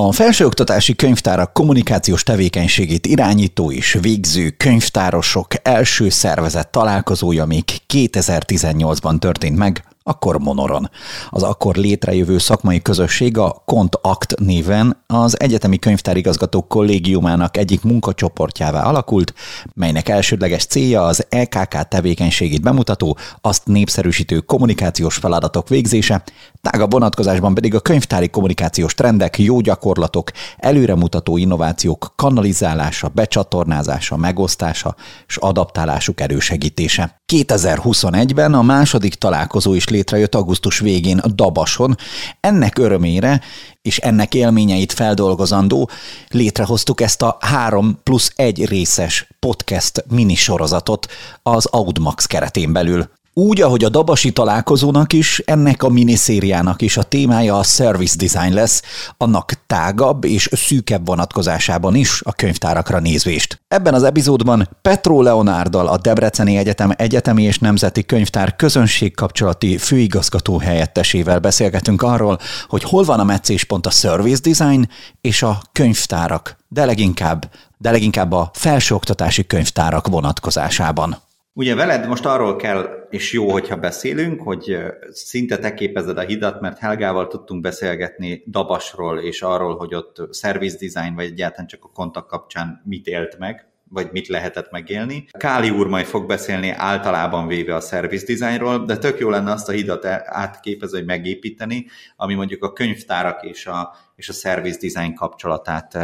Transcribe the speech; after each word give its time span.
A 0.00 0.12
felsőoktatási 0.12 0.96
könyvtárak 0.96 1.52
kommunikációs 1.52 2.22
tevékenységét 2.22 3.06
irányító 3.06 3.72
és 3.72 3.98
végző 4.00 4.50
könyvtárosok 4.50 5.46
első 5.62 6.08
szervezett 6.08 6.70
találkozója 6.70 7.44
még 7.44 7.64
2018-ban 7.94 9.18
történt 9.18 9.56
meg 9.56 9.87
akkor 10.08 10.38
Monoron. 10.38 10.90
Az 11.30 11.42
akkor 11.42 11.76
létrejövő 11.76 12.38
szakmai 12.38 12.82
közösség 12.82 13.38
a 13.38 13.62
Kont 13.64 13.98
Act 14.02 14.34
néven 14.38 14.96
az 15.06 15.40
Egyetemi 15.40 15.78
Könyvtárigazgatók 15.78 16.68
Kollégiumának 16.68 17.56
egyik 17.56 17.82
munkacsoportjává 17.82 18.82
alakult, 18.82 19.34
melynek 19.74 20.08
elsődleges 20.08 20.64
célja 20.64 21.04
az 21.04 21.26
EKK 21.28 21.88
tevékenységét 21.88 22.62
bemutató, 22.62 23.16
azt 23.40 23.66
népszerűsítő 23.66 24.38
kommunikációs 24.38 25.16
feladatok 25.16 25.68
végzése, 25.68 26.22
tágabb 26.60 26.92
vonatkozásban 26.92 27.54
pedig 27.54 27.74
a 27.74 27.80
könyvtári 27.80 28.28
kommunikációs 28.28 28.94
trendek, 28.94 29.38
jó 29.38 29.60
gyakorlatok, 29.60 30.30
előremutató 30.56 31.36
innovációk 31.36 32.12
kanalizálása, 32.16 33.08
becsatornázása, 33.08 34.16
megosztása 34.16 34.94
és 35.26 35.36
adaptálásuk 35.36 36.20
elősegítése. 36.20 37.20
2021-ben 37.32 38.54
a 38.54 38.62
második 38.62 39.14
találkozó 39.14 39.74
is 39.74 39.88
létrejött 39.98 40.34
augusztus 40.34 40.78
végén 40.78 41.20
Dabason. 41.34 41.96
Ennek 42.40 42.78
örömére 42.78 43.40
és 43.82 43.98
ennek 43.98 44.34
élményeit 44.34 44.92
feldolgozandó 44.92 45.90
létrehoztuk 46.28 47.00
ezt 47.00 47.22
a 47.22 47.36
3 47.40 48.00
plusz 48.02 48.32
1 48.36 48.64
részes 48.64 49.26
podcast 49.38 50.04
minisorozatot 50.08 51.06
az 51.42 51.66
Audmax 51.66 52.26
keretén 52.26 52.72
belül. 52.72 53.17
Úgy, 53.38 53.60
ahogy 53.60 53.84
a 53.84 53.88
Dabasi 53.88 54.32
találkozónak 54.32 55.12
is, 55.12 55.42
ennek 55.44 55.82
a 55.82 55.88
miniszériának 55.88 56.82
is 56.82 56.96
a 56.96 57.02
témája 57.02 57.58
a 57.58 57.62
service 57.62 58.16
design 58.16 58.54
lesz, 58.54 58.82
annak 59.16 59.52
tágabb 59.66 60.24
és 60.24 60.48
szűkebb 60.52 61.06
vonatkozásában 61.06 61.94
is 61.94 62.20
a 62.24 62.32
könyvtárakra 62.32 62.98
nézvést. 62.98 63.60
Ebben 63.68 63.94
az 63.94 64.02
epizódban 64.02 64.68
Petro 64.82 65.22
Leonárdal 65.22 65.86
a 65.86 65.96
Debreceni 65.96 66.56
Egyetem 66.56 66.90
Egyetemi 66.96 67.42
és 67.42 67.58
Nemzeti 67.58 68.04
Könyvtár 68.04 68.56
közönségkapcsolati 68.56 69.76
főigazgató 69.76 70.58
helyettesével 70.58 71.38
beszélgetünk 71.38 72.02
arról, 72.02 72.38
hogy 72.68 72.82
hol 72.82 73.04
van 73.04 73.20
a 73.20 73.24
meccéspont 73.24 73.86
a 73.86 73.90
service 73.90 74.40
design 74.42 74.88
és 75.20 75.42
a 75.42 75.62
könyvtárak, 75.72 76.56
de 76.68 76.84
leginkább, 76.84 77.50
de 77.76 77.90
leginkább 77.90 78.32
a 78.32 78.50
felsőoktatási 78.54 79.46
könyvtárak 79.46 80.06
vonatkozásában. 80.06 81.26
Ugye 81.58 81.74
veled 81.74 82.08
most 82.08 82.26
arról 82.26 82.56
kell, 82.56 83.06
és 83.10 83.32
jó, 83.32 83.50
hogyha 83.50 83.76
beszélünk, 83.76 84.42
hogy 84.42 84.78
szinte 85.10 85.58
te 85.58 85.74
képezed 85.74 86.18
a 86.18 86.20
hidat, 86.20 86.60
mert 86.60 86.78
Helgával 86.78 87.26
tudtunk 87.26 87.60
beszélgetni 87.60 88.42
Dabasról, 88.46 89.18
és 89.18 89.42
arról, 89.42 89.76
hogy 89.76 89.94
ott 89.94 90.34
service 90.34 90.76
design, 90.80 91.14
vagy 91.14 91.24
egyáltalán 91.24 91.66
csak 91.66 91.84
a 91.84 91.90
kontakt 91.92 92.28
kapcsán 92.28 92.82
mit 92.84 93.06
élt 93.06 93.38
meg, 93.38 93.66
vagy 93.88 94.08
mit 94.12 94.28
lehetett 94.28 94.70
megélni. 94.70 95.28
Káli 95.38 95.70
úr 95.70 95.86
majd 95.86 96.06
fog 96.06 96.26
beszélni 96.26 96.70
általában 96.70 97.46
véve 97.46 97.74
a 97.74 97.80
service 97.80 98.26
designról, 98.26 98.84
de 98.84 98.96
tök 98.96 99.18
jó 99.18 99.30
lenne 99.30 99.52
azt 99.52 99.68
a 99.68 99.72
hidat 99.72 100.04
átképezni, 100.24 100.96
hogy 100.96 101.06
megépíteni, 101.06 101.86
ami 102.16 102.34
mondjuk 102.34 102.64
a 102.64 102.72
könyvtárak 102.72 103.44
és 103.44 103.66
a, 103.66 103.96
és 104.16 104.28
a 104.28 104.32
service 104.32 104.78
design 104.80 105.14
kapcsolatát 105.14 105.98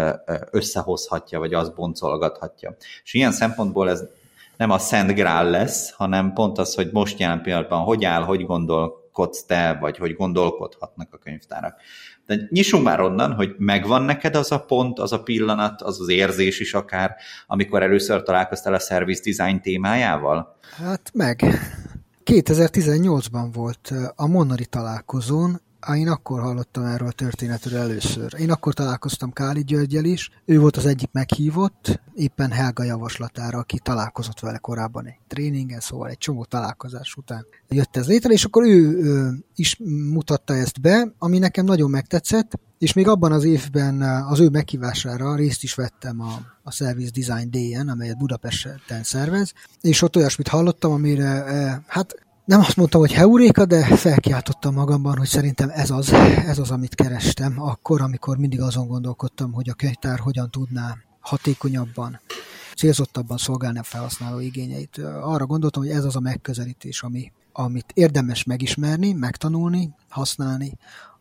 összehozhatja, 0.50 1.39
vagy 1.39 1.55
azt 1.55 1.74
boncolgathatja. 1.74 2.77
És 3.05 3.14
ilyen 3.14 3.33
szempontból 3.33 3.91
ez 3.91 4.05
nem 4.56 4.70
a 4.70 4.78
Szent 4.78 5.14
Grál 5.14 5.50
lesz, 5.50 5.91
hanem 5.91 6.33
pont 6.33 6.58
az, 6.58 6.74
hogy 6.74 6.91
most 6.92 7.19
jelen 7.19 7.42
pillanatban 7.42 7.80
hogy 7.80 8.05
áll, 8.05 8.22
hogy 8.22 8.47
gondolkodsz 8.47 9.44
te, 9.44 9.78
vagy 9.80 9.96
hogy 9.96 10.14
gondolkodhatnak 10.14 11.08
a 11.14 11.19
könyvtárak. 11.19 11.77
De 12.27 12.36
nyissunk 12.50 12.84
már 12.84 13.00
onnan, 13.00 13.33
hogy 13.33 13.55
megvan 13.58 14.02
neked 14.02 14.36
az 14.36 14.52
a 14.52 14.64
pont, 14.64 14.98
az 14.98 15.12
a 15.12 15.22
pillanat, 15.22 15.83
az 15.83 16.00
az 16.00 16.08
érzés 16.08 16.61
is 16.61 16.74
akár, 16.74 17.14
amikor 17.46 17.83
először 17.83 18.22
találkoztál 18.22 18.74
a 18.74 18.78
service 18.78 19.22
design 19.24 19.61
témájával? 19.61 20.56
Hát 20.77 21.11
meg. 21.14 21.42
2018-ban 22.24 23.48
volt 23.52 23.92
a 24.14 24.27
Monori 24.27 24.67
találkozón, 24.67 25.61
én 25.92 26.08
akkor 26.08 26.40
hallottam 26.40 26.84
erről 26.84 27.08
a 27.08 27.12
történetről 27.12 27.78
először. 27.78 28.34
Én 28.39 28.50
akkor 28.50 28.74
találkoztam 28.74 29.33
Káli 29.33 29.64
Györgyel 29.64 30.05
is, 30.05 30.30
ő 30.45 30.58
volt 30.58 30.77
az 30.77 30.86
egyik 30.86 31.08
meghívott, 31.12 32.00
éppen 32.14 32.50
Helga 32.50 32.83
javaslatára, 32.83 33.58
aki 33.58 33.78
találkozott 33.78 34.40
vele 34.40 34.58
korábban 34.58 35.06
egy 35.06 35.18
tréningen, 35.28 35.80
szóval 35.80 36.08
egy 36.08 36.18
csomó 36.18 36.44
találkozás 36.44 37.14
után 37.14 37.46
jött 37.68 37.96
ez 37.96 38.06
létre, 38.06 38.33
és 38.33 38.44
akkor 38.44 38.64
ő, 38.64 39.02
ő 39.02 39.44
is 39.55 39.77
mutatta 40.12 40.55
ezt 40.55 40.80
be, 40.80 41.12
ami 41.18 41.39
nekem 41.39 41.64
nagyon 41.64 41.90
megtetszett, 41.90 42.58
és 42.78 42.92
még 42.92 43.08
abban 43.08 43.33
az 43.33 43.44
évben 43.44 44.02
az 44.02 44.40
ő 44.40 44.48
meghívására 44.48 45.34
részt 45.34 45.62
is 45.62 45.74
vettem 45.74 46.20
a, 46.20 46.40
a 46.62 46.70
Service 46.70 47.11
Design 47.14 47.50
Day-en, 47.50 47.89
amelyet 47.89 48.18
Budapesten 48.18 49.02
szervez, 49.02 49.52
és 49.80 50.02
ott 50.02 50.17
olyasmit 50.17 50.48
hallottam, 50.48 50.92
amire 50.92 51.83
hát 51.86 52.14
nem 52.44 52.60
azt 52.60 52.77
mondtam, 52.77 53.00
hogy 53.00 53.12
heuréka, 53.12 53.64
de 53.64 53.96
felkiáltottam 53.96 54.74
magamban, 54.74 55.16
hogy 55.16 55.27
szerintem 55.27 55.70
ez 55.70 55.90
az, 55.90 56.12
ez 56.46 56.58
az, 56.58 56.70
amit 56.70 56.94
kerestem 56.94 57.60
akkor, 57.60 58.00
amikor 58.00 58.36
mindig 58.36 58.60
azon 58.60 58.86
gondolkodtam, 58.86 59.52
hogy 59.52 59.68
a 59.68 59.74
könyvtár 59.74 60.18
hogyan 60.18 60.50
tudná 60.50 60.96
hatékonyabban, 61.20 62.20
célzottabban 62.77 63.36
szolgálni 63.36 63.78
a 63.78 63.82
felhasználó 63.82 64.38
igényeit. 64.38 64.98
Arra 65.22 65.46
gondoltam, 65.46 65.82
hogy 65.82 65.90
ez 65.90 66.05
az 66.05 66.16
a 66.16 66.20
megközelítés, 66.20 67.02
ami, 67.02 67.32
amit 67.52 67.90
érdemes 67.94 68.44
megismerni, 68.44 69.12
megtanulni, 69.12 69.94
használni, 70.08 70.72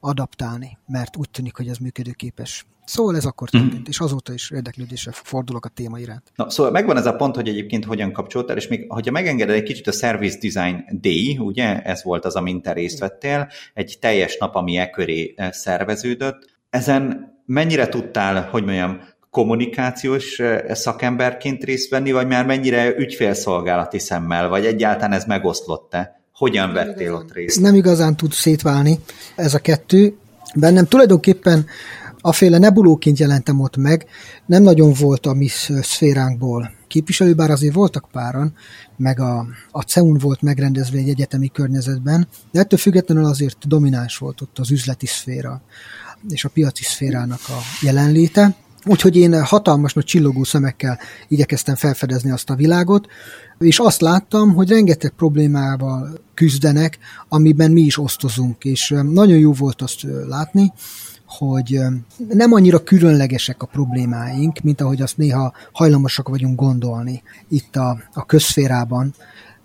adaptálni, 0.03 0.77
mert 0.87 1.17
úgy 1.17 1.29
tűnik, 1.29 1.55
hogy 1.55 1.67
ez 1.67 1.77
működőképes. 1.77 2.65
Szóval 2.85 3.15
ez 3.15 3.25
akkor 3.25 3.49
történt, 3.49 3.79
mm. 3.79 3.89
és 3.89 3.99
azóta 3.99 4.33
is 4.33 4.51
érdeklődésre 4.51 5.11
fordulok 5.11 5.65
a 5.65 5.69
téma 5.69 5.99
iránt. 5.99 6.31
Na, 6.35 6.49
szóval 6.49 6.71
megvan 6.71 6.97
ez 6.97 7.05
a 7.05 7.15
pont, 7.15 7.35
hogy 7.35 7.47
egyébként 7.47 7.85
hogyan 7.85 8.11
kapcsoltál, 8.11 8.57
és 8.57 8.67
még, 8.67 8.85
hogyha 8.87 9.11
megengeded 9.11 9.55
egy 9.55 9.63
kicsit 9.63 9.87
a 9.87 9.91
Service 9.91 10.37
Design 10.37 10.85
Day, 11.01 11.37
ugye, 11.37 11.81
ez 11.81 12.03
volt 12.03 12.25
az, 12.25 12.35
amin 12.35 12.61
te 12.61 12.73
részt 12.73 12.99
vettél, 12.99 13.49
egy 13.73 13.97
teljes 14.01 14.37
nap, 14.37 14.55
ami 14.55 14.77
e 14.77 14.89
köré 14.89 15.33
eh, 15.35 15.51
szerveződött. 15.51 16.49
Ezen 16.69 17.31
mennyire 17.45 17.87
tudtál, 17.87 18.49
hogy 18.49 18.63
mondjam, 18.63 18.99
kommunikációs 19.29 20.39
eh, 20.39 20.75
szakemberként 20.75 21.63
részt 21.63 21.89
venni, 21.89 22.11
vagy 22.11 22.27
már 22.27 22.45
mennyire 22.45 22.95
ügyfélszolgálati 22.97 23.99
szemmel, 23.99 24.49
vagy 24.49 24.65
egyáltalán 24.65 25.11
ez 25.11 25.25
megoszlott-e? 25.25 26.22
Hogyan 26.33 26.73
vettél 26.73 27.13
ott 27.13 27.33
részt? 27.33 27.59
Nem 27.59 27.75
igazán 27.75 28.15
tud 28.15 28.31
szétválni 28.31 28.99
ez 29.35 29.53
a 29.53 29.59
kettő. 29.59 30.17
Bennem 30.55 30.85
tulajdonképpen 30.85 31.65
a 32.25 32.31
féle 32.31 32.57
nebulóként 32.57 33.19
jelentem 33.19 33.59
ott 33.59 33.77
meg, 33.77 34.05
nem 34.45 34.63
nagyon 34.63 34.93
volt 34.99 35.25
a 35.25 35.33
mi 35.33 35.47
szféránkból 35.81 36.71
képviselő, 36.87 37.33
bár 37.33 37.51
azért 37.51 37.73
voltak 37.73 38.07
páran, 38.11 38.53
meg 38.97 39.19
a, 39.19 39.45
a 39.71 39.81
CEUN 39.81 40.17
volt 40.17 40.41
megrendezve 40.41 40.97
egy 40.97 41.09
egyetemi 41.09 41.49
környezetben, 41.49 42.27
de 42.51 42.59
ettől 42.59 42.79
függetlenül 42.79 43.25
azért 43.25 43.67
domináns 43.67 44.17
volt 44.17 44.41
ott 44.41 44.59
az 44.59 44.71
üzleti 44.71 45.05
szféra 45.05 45.61
és 46.29 46.45
a 46.45 46.49
piaci 46.49 46.83
szférának 46.83 47.39
a 47.47 47.57
jelenléte. 47.81 48.55
Úgyhogy 48.85 49.15
én 49.15 49.43
hatalmas 49.43 49.93
nagy 49.93 50.05
csillogó 50.05 50.43
szemekkel 50.43 50.99
igyekeztem 51.27 51.75
felfedezni 51.75 52.31
azt 52.31 52.49
a 52.49 52.55
világot, 52.55 53.07
és 53.59 53.79
azt 53.79 54.01
láttam, 54.01 54.53
hogy 54.53 54.69
rengeteg 54.69 55.11
problémával 55.11 56.19
küzdenek, 56.33 56.97
amiben 57.29 57.71
mi 57.71 57.81
is 57.81 57.97
osztozunk, 57.97 58.63
és 58.63 58.93
nagyon 59.11 59.37
jó 59.37 59.53
volt 59.53 59.81
azt 59.81 60.05
látni, 60.27 60.73
hogy 61.25 61.79
nem 62.29 62.53
annyira 62.53 62.83
különlegesek 62.83 63.61
a 63.61 63.65
problémáink, 63.65 64.59
mint 64.59 64.81
ahogy 64.81 65.01
azt 65.01 65.17
néha 65.17 65.53
hajlamosak 65.71 66.29
vagyunk 66.29 66.59
gondolni 66.59 67.23
itt 67.49 67.75
a, 67.75 67.97
a 68.13 68.25
közférában, 68.25 69.13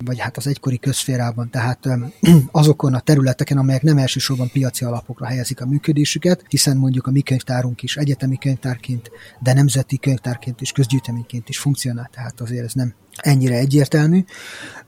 vagy 0.04 0.18
hát 0.18 0.36
az 0.36 0.46
egykori 0.46 0.78
közférában, 0.78 1.50
tehát 1.50 1.88
azokon 2.52 2.94
a 2.94 3.00
területeken, 3.00 3.58
amelyek 3.58 3.82
nem 3.82 3.98
elsősorban 3.98 4.50
piaci 4.52 4.84
alapokra 4.84 5.26
helyezik 5.26 5.60
a 5.60 5.66
működésüket, 5.66 6.44
hiszen 6.48 6.76
mondjuk 6.76 7.06
a 7.06 7.10
mi 7.10 7.20
könyvtárunk 7.20 7.82
is 7.82 7.96
egyetemi 7.96 8.38
könyvtárként, 8.38 9.10
de 9.40 9.52
nemzeti 9.52 9.98
könyvtárként 9.98 10.60
és 10.60 10.72
közgyűjteményként 10.72 11.48
is 11.48 11.58
funkcionál, 11.58 12.10
tehát 12.12 12.40
azért 12.40 12.64
ez 12.64 12.72
nem 12.72 12.94
ennyire 13.16 13.56
egyértelmű. 13.56 14.24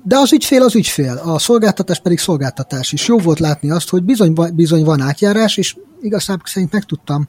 De 0.02 0.16
az 0.16 0.32
ügyfél 0.32 0.62
az 0.62 0.74
ügyfél, 0.74 1.16
a 1.24 1.38
szolgáltatás 1.38 2.00
pedig 2.00 2.18
szolgáltatás 2.18 2.92
is. 2.92 3.08
Jó 3.08 3.18
volt 3.18 3.38
látni 3.38 3.70
azt, 3.70 3.88
hogy 3.88 4.02
bizony, 4.02 4.34
bizony 4.54 4.84
van 4.84 5.00
átjárás, 5.00 5.56
és 5.56 5.76
igazából 6.00 6.46
szerint 6.46 6.72
megtudtam 6.72 7.26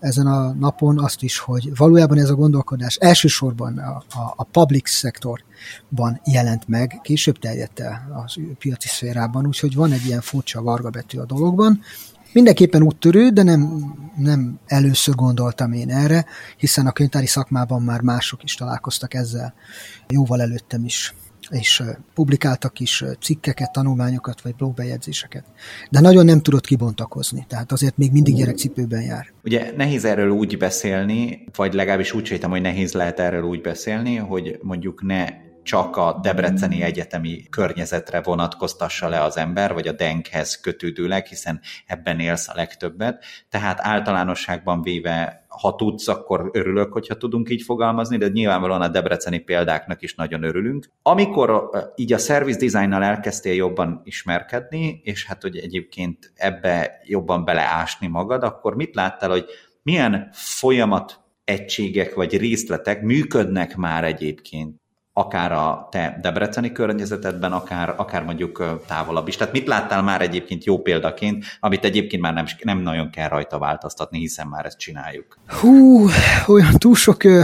ezen 0.00 0.26
a 0.26 0.52
napon 0.52 0.98
azt 0.98 1.22
is, 1.22 1.38
hogy 1.38 1.76
valójában 1.76 2.18
ez 2.18 2.30
a 2.30 2.34
gondolkodás 2.34 2.96
elsősorban 2.96 3.78
a, 3.78 3.96
a, 3.96 4.32
a 4.36 4.44
public 4.44 4.90
szektorban 5.64 6.20
jelent 6.24 6.68
meg, 6.68 6.98
később 7.02 7.38
terjedt 7.38 7.80
el 7.80 8.26
a 8.26 8.38
piaci 8.58 8.88
szférában, 8.88 9.46
úgyhogy 9.46 9.74
van 9.74 9.92
egy 9.92 10.06
ilyen 10.06 10.20
furcsa 10.20 10.62
varga 10.62 10.90
betű 10.90 11.18
a 11.18 11.24
dologban. 11.24 11.80
Mindenképpen 12.32 12.82
úttörő, 12.82 13.28
de 13.28 13.42
nem, 13.42 13.94
nem 14.16 14.58
először 14.66 15.14
gondoltam 15.14 15.72
én 15.72 15.90
erre, 15.90 16.24
hiszen 16.56 16.86
a 16.86 16.92
könyvtári 16.92 17.26
szakmában 17.26 17.82
már 17.82 18.00
mások 18.00 18.42
is 18.42 18.54
találkoztak 18.54 19.14
ezzel, 19.14 19.54
jóval 20.08 20.40
előttem 20.40 20.84
is. 20.84 21.14
és 21.50 21.82
publikáltak 22.14 22.80
is 22.80 23.04
cikkeket, 23.20 23.72
tanulmányokat, 23.72 24.40
vagy 24.40 24.54
blogbejegyzéseket. 24.54 25.44
De 25.90 26.00
nagyon 26.00 26.24
nem 26.24 26.40
tudott 26.40 26.66
kibontakozni, 26.66 27.44
tehát 27.48 27.72
azért 27.72 27.96
még 27.96 28.12
mindig 28.12 28.34
gyerekcipőben 28.34 29.02
jár. 29.02 29.32
Ugye 29.44 29.72
nehéz 29.76 30.04
erről 30.04 30.30
úgy 30.30 30.58
beszélni, 30.58 31.44
vagy 31.56 31.74
legalábbis 31.74 32.12
úgy 32.12 32.26
sejtem, 32.26 32.50
hogy 32.50 32.60
nehéz 32.60 32.92
lehet 32.92 33.20
erről 33.20 33.42
úgy 33.42 33.60
beszélni, 33.60 34.16
hogy 34.16 34.58
mondjuk 34.62 35.02
ne 35.02 35.26
csak 35.64 35.96
a 35.96 36.18
Debreceni 36.22 36.82
Egyetemi 36.82 37.48
környezetre 37.50 38.20
vonatkoztassa 38.22 39.08
le 39.08 39.22
az 39.22 39.36
ember, 39.36 39.72
vagy 39.72 39.88
a 39.88 39.92
denkhez 39.92 40.60
kötődőleg, 40.60 41.26
hiszen 41.26 41.60
ebben 41.86 42.20
élsz 42.20 42.48
a 42.48 42.52
legtöbbet. 42.54 43.24
Tehát 43.48 43.78
általánosságban 43.82 44.82
véve 44.82 45.44
ha 45.60 45.74
tudsz, 45.74 46.08
akkor 46.08 46.50
örülök, 46.52 46.92
hogyha 46.92 47.16
tudunk 47.16 47.50
így 47.50 47.62
fogalmazni, 47.62 48.16
de 48.16 48.28
nyilvánvalóan 48.28 48.80
a 48.80 48.88
debreceni 48.88 49.38
példáknak 49.38 50.02
is 50.02 50.14
nagyon 50.14 50.42
örülünk. 50.42 50.90
Amikor 51.02 51.70
így 51.96 52.12
a 52.12 52.18
service 52.18 52.58
designnal 52.58 53.02
elkezdtél 53.02 53.54
jobban 53.54 54.00
ismerkedni, 54.04 55.00
és 55.04 55.26
hát 55.26 55.42
hogy 55.42 55.56
egyébként 55.56 56.32
ebbe 56.34 57.00
jobban 57.04 57.44
beleásni 57.44 58.06
magad, 58.06 58.42
akkor 58.42 58.74
mit 58.76 58.94
láttál, 58.94 59.30
hogy 59.30 59.44
milyen 59.82 60.28
folyamat 60.32 61.20
egységek 61.44 62.14
vagy 62.14 62.36
részletek 62.36 63.02
működnek 63.02 63.76
már 63.76 64.04
egyébként 64.04 64.82
akár 65.16 65.52
a 65.52 65.88
te 65.90 66.18
debreceni 66.22 66.72
környezetedben, 66.72 67.52
akár, 67.52 67.94
akár 67.96 68.24
mondjuk 68.24 68.80
távolabb 68.86 69.28
is. 69.28 69.36
Tehát 69.36 69.52
mit 69.52 69.66
láttál 69.66 70.02
már 70.02 70.22
egyébként 70.22 70.64
jó 70.64 70.78
példaként, 70.78 71.44
amit 71.60 71.84
egyébként 71.84 72.22
már 72.22 72.34
nem, 72.34 72.44
nem 72.62 72.78
nagyon 72.78 73.10
kell 73.10 73.28
rajta 73.28 73.58
változtatni, 73.58 74.18
hiszen 74.18 74.46
már 74.46 74.64
ezt 74.64 74.78
csináljuk? 74.78 75.38
Hú, 75.46 76.06
olyan 76.46 76.72
túl 76.78 76.94
sok 76.94 77.24
ö, 77.24 77.40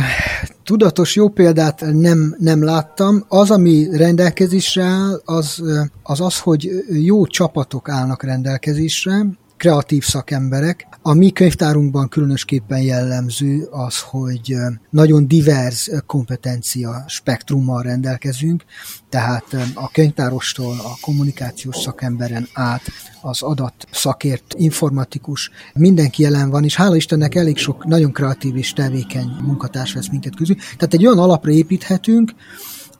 tudatos 0.65 1.17
jó 1.17 1.29
példát 1.29 1.81
nem, 1.81 2.37
nem 2.39 2.65
láttam. 2.65 3.25
Az, 3.29 3.51
ami 3.51 3.97
rendelkezésre 3.97 4.83
áll, 4.83 5.21
az, 5.25 5.63
az 6.03 6.21
az, 6.21 6.41
hogy 6.41 6.71
jó 6.89 7.27
csapatok 7.27 7.89
állnak 7.89 8.23
rendelkezésre, 8.23 9.25
kreatív 9.61 10.03
szakemberek. 10.03 10.89
A 11.03 11.13
mi 11.13 11.31
könyvtárunkban 11.31 12.09
különösképpen 12.09 12.81
jellemző 12.83 13.69
az, 13.71 14.01
hogy 14.01 14.55
nagyon 14.91 15.29
divers 15.29 15.91
kompetencia 16.07 17.05
spektrummal 17.07 17.83
rendelkezünk, 17.83 18.65
tehát 19.09 19.57
a 19.75 19.91
könyvtárostól 19.91 20.79
a 20.79 20.99
kommunikációs 21.01 21.77
szakemberen 21.77 22.49
át 22.53 22.83
az 23.23 23.43
adat 23.43 23.87
szakért, 23.91 24.55
informatikus, 24.57 25.51
mindenki 25.75 26.23
jelen 26.23 26.51
van, 26.51 26.65
és 26.65 26.77
hála 26.77 26.97
Istennek 26.97 27.35
elég 27.35 27.57
sok 27.57 27.85
nagyon 27.85 28.13
kreatív 28.13 28.57
és 28.57 28.73
tevékeny 28.73 29.31
munkatárs 29.43 29.93
vesz 29.93 30.11
minket 30.11 30.37
közül. 30.37 30.57
Tehát 30.57 30.95
egy 30.95 31.07
olyan 31.07 31.19
alapra 31.19 31.51
építhetünk, 31.51 32.33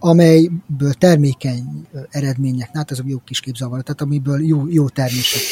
amelyből 0.01 0.93
termékeny 0.93 1.87
eredmények, 2.11 2.71
hát 2.73 2.91
ez 2.91 2.99
a 2.99 3.03
jó 3.07 3.19
kis 3.25 3.41
képzavar, 3.41 3.83
tehát 3.83 4.01
amiből 4.01 4.47
jó, 4.47 4.69
jó 4.69 4.89
termések 4.89 5.43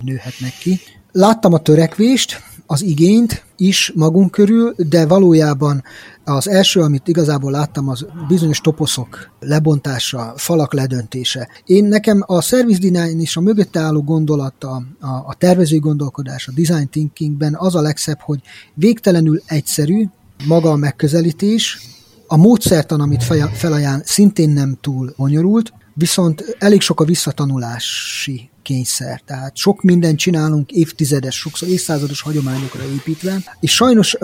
nőhetnek 0.00 0.52
ki. 0.58 0.80
Láttam 1.12 1.52
a 1.52 1.58
törekvést, 1.58 2.42
az 2.66 2.82
igényt 2.82 3.44
is 3.56 3.92
magunk 3.94 4.30
körül, 4.30 4.74
de 4.76 5.06
valójában 5.06 5.82
az 6.24 6.48
első, 6.48 6.80
amit 6.80 7.08
igazából 7.08 7.50
láttam, 7.50 7.88
az 7.88 8.06
bizonyos 8.28 8.60
toposzok 8.60 9.30
lebontása, 9.40 10.32
falak 10.36 10.72
ledöntése. 10.72 11.48
Én 11.64 11.84
nekem 11.84 12.22
a 12.26 12.40
service 12.40 12.88
design 12.88 13.20
és 13.20 13.36
a 13.36 13.40
mögötte 13.40 13.80
álló 13.80 14.02
gondolat, 14.02 14.64
a, 14.64 14.82
a, 15.00 15.06
a 15.06 15.34
tervezői 15.38 15.78
gondolkodás, 15.78 16.48
a 16.48 16.52
design 16.54 16.88
thinkingben 16.90 17.54
az 17.58 17.74
a 17.74 17.80
legszebb, 17.80 18.18
hogy 18.20 18.40
végtelenül 18.74 19.42
egyszerű, 19.46 20.04
maga 20.46 20.70
a 20.70 20.76
megközelítés, 20.76 21.80
a 22.26 22.36
módszertan, 22.36 23.00
amit 23.00 23.24
felajánl, 23.52 24.02
szintén 24.04 24.50
nem 24.50 24.78
túl 24.80 25.14
bonyolult, 25.16 25.72
viszont 25.94 26.56
elég 26.58 26.80
sok 26.80 27.00
a 27.00 27.04
visszatanulási 27.04 28.50
kényszer. 28.62 29.20
Tehát 29.20 29.56
sok 29.56 29.82
mindent 29.82 30.18
csinálunk 30.18 30.70
évtizedes, 30.70 31.36
sokszor 31.36 31.68
évszázados 31.68 32.20
hagyományokra 32.20 32.82
építve, 32.84 33.42
és 33.60 33.74
sajnos 33.74 34.16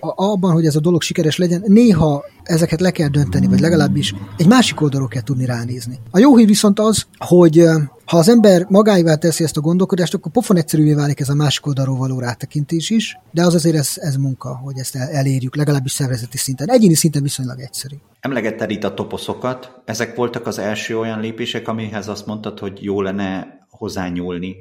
abban, 0.00 0.52
hogy 0.52 0.66
ez 0.66 0.76
a 0.76 0.80
dolog 0.80 1.02
sikeres 1.02 1.36
legyen, 1.36 1.62
néha 1.66 2.24
ezeket 2.48 2.80
le 2.80 2.90
kell 2.90 3.08
dönteni, 3.08 3.46
vagy 3.46 3.60
legalábbis 3.60 4.14
egy 4.36 4.46
másik 4.46 4.80
oldalról 4.80 5.08
kell 5.08 5.22
tudni 5.22 5.44
ránézni. 5.44 5.98
A 6.10 6.18
jó 6.18 6.36
hír 6.36 6.46
viszont 6.46 6.78
az, 6.78 7.06
hogy 7.18 7.64
ha 8.04 8.18
az 8.18 8.28
ember 8.28 8.66
magáival 8.68 9.16
teszi 9.16 9.44
ezt 9.44 9.56
a 9.56 9.60
gondolkodást, 9.60 10.14
akkor 10.14 10.32
pofon 10.32 10.56
egyszerűvé 10.56 10.94
válik 10.94 11.20
ez 11.20 11.28
a 11.28 11.34
másik 11.34 11.66
oldalról 11.66 11.96
való 11.96 12.18
rátekintés 12.18 12.90
is, 12.90 13.18
de 13.30 13.42
az 13.42 13.54
azért 13.54 13.76
ez, 13.76 13.92
ez 13.94 14.16
munka, 14.16 14.56
hogy 14.56 14.78
ezt 14.78 14.96
elérjük, 14.96 15.56
legalábbis 15.56 15.92
szervezeti 15.92 16.36
szinten. 16.36 16.70
Egyéni 16.70 16.94
szinten 16.94 17.22
viszonylag 17.22 17.60
egyszerű. 17.60 17.94
Emlegetted 18.20 18.70
itt 18.70 18.84
a 18.84 18.94
toposzokat. 18.94 19.80
Ezek 19.84 20.16
voltak 20.16 20.46
az 20.46 20.58
első 20.58 20.98
olyan 20.98 21.20
lépések, 21.20 21.68
amihez 21.68 22.08
azt 22.08 22.26
mondtad, 22.26 22.58
hogy 22.58 22.82
jó 22.82 23.02
lenne 23.02 23.58
hozzányúlni 23.70 24.56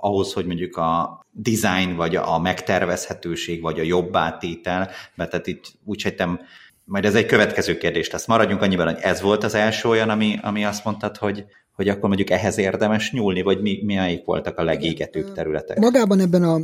ahhoz, 0.00 0.32
hogy 0.32 0.46
mondjuk 0.46 0.76
a 0.76 1.20
design, 1.30 1.96
vagy 1.96 2.16
a 2.16 2.38
megtervezhetőség, 2.38 3.62
vagy 3.62 3.78
a 3.78 3.82
jobb 3.82 4.16
átétel, 4.16 4.90
mert 5.14 5.30
tehát 5.30 5.46
itt 5.46 5.72
úgy 5.84 5.98
sejtem, 5.98 6.40
majd 6.84 7.04
ez 7.04 7.14
egy 7.14 7.26
következő 7.26 7.76
kérdés 7.76 8.10
lesz. 8.10 8.26
Maradjunk 8.26 8.62
annyiban, 8.62 8.86
hogy 8.86 9.02
ez 9.02 9.20
volt 9.20 9.44
az 9.44 9.54
első 9.54 9.88
olyan, 9.88 10.08
ami, 10.08 10.38
ami 10.42 10.64
azt 10.64 10.84
mondtad, 10.84 11.16
hogy, 11.16 11.44
hogy 11.72 11.88
akkor 11.88 12.08
mondjuk 12.08 12.30
ehhez 12.30 12.58
érdemes 12.58 13.12
nyúlni, 13.12 13.42
vagy 13.42 13.60
mi, 13.60 13.82
mi 13.84 14.22
voltak 14.24 14.58
a 14.58 14.62
legégetőbb 14.62 15.32
területek? 15.32 15.78
Magában 15.78 16.20
ebben 16.20 16.42
a, 16.42 16.60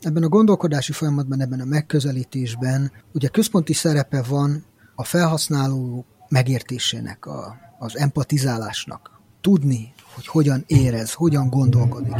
ebben 0.00 0.22
a 0.22 0.28
gondolkodási 0.28 0.92
folyamatban, 0.92 1.40
ebben 1.40 1.60
a 1.60 1.64
megközelítésben 1.64 2.92
ugye 3.12 3.28
központi 3.28 3.72
szerepe 3.72 4.22
van 4.28 4.64
a 4.94 5.04
felhasználó 5.04 6.04
megértésének, 6.28 7.26
a, 7.26 7.56
az 7.78 7.98
empatizálásnak. 7.98 9.10
Tudni, 9.40 9.92
hogy 10.14 10.26
hogyan 10.26 10.64
érez, 10.66 11.12
hogyan 11.12 11.48
gondolkodik. 11.48 12.14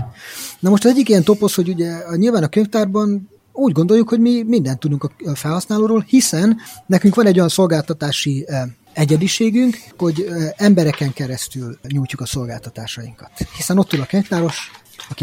Na 0.60 0.70
most 0.70 0.84
az 0.84 0.90
egyik 0.90 1.08
ilyen 1.08 1.22
toposz, 1.22 1.54
hogy 1.54 1.68
ugye 1.68 2.16
nyilván 2.16 2.42
a 2.42 2.48
könyvtárban 2.48 3.28
úgy 3.52 3.72
gondoljuk, 3.72 4.08
hogy 4.08 4.20
mi 4.20 4.42
mindent 4.42 4.78
tudunk 4.78 5.10
a 5.24 5.34
felhasználóról, 5.34 6.04
hiszen 6.08 6.60
nekünk 6.86 7.14
van 7.14 7.26
egy 7.26 7.36
olyan 7.36 7.48
szolgáltatási 7.48 8.44
eh, 8.46 8.62
egyediségünk, 8.92 9.76
hogy 9.98 10.20
eh, 10.20 10.50
embereken 10.56 11.12
keresztül 11.12 11.78
nyújtjuk 11.88 12.20
a 12.20 12.26
szolgáltatásainkat. 12.26 13.30
Hiszen 13.56 13.78
ott 13.78 13.92
ül 13.92 14.00
a 14.00 14.06
könyvtáros, 14.06 14.70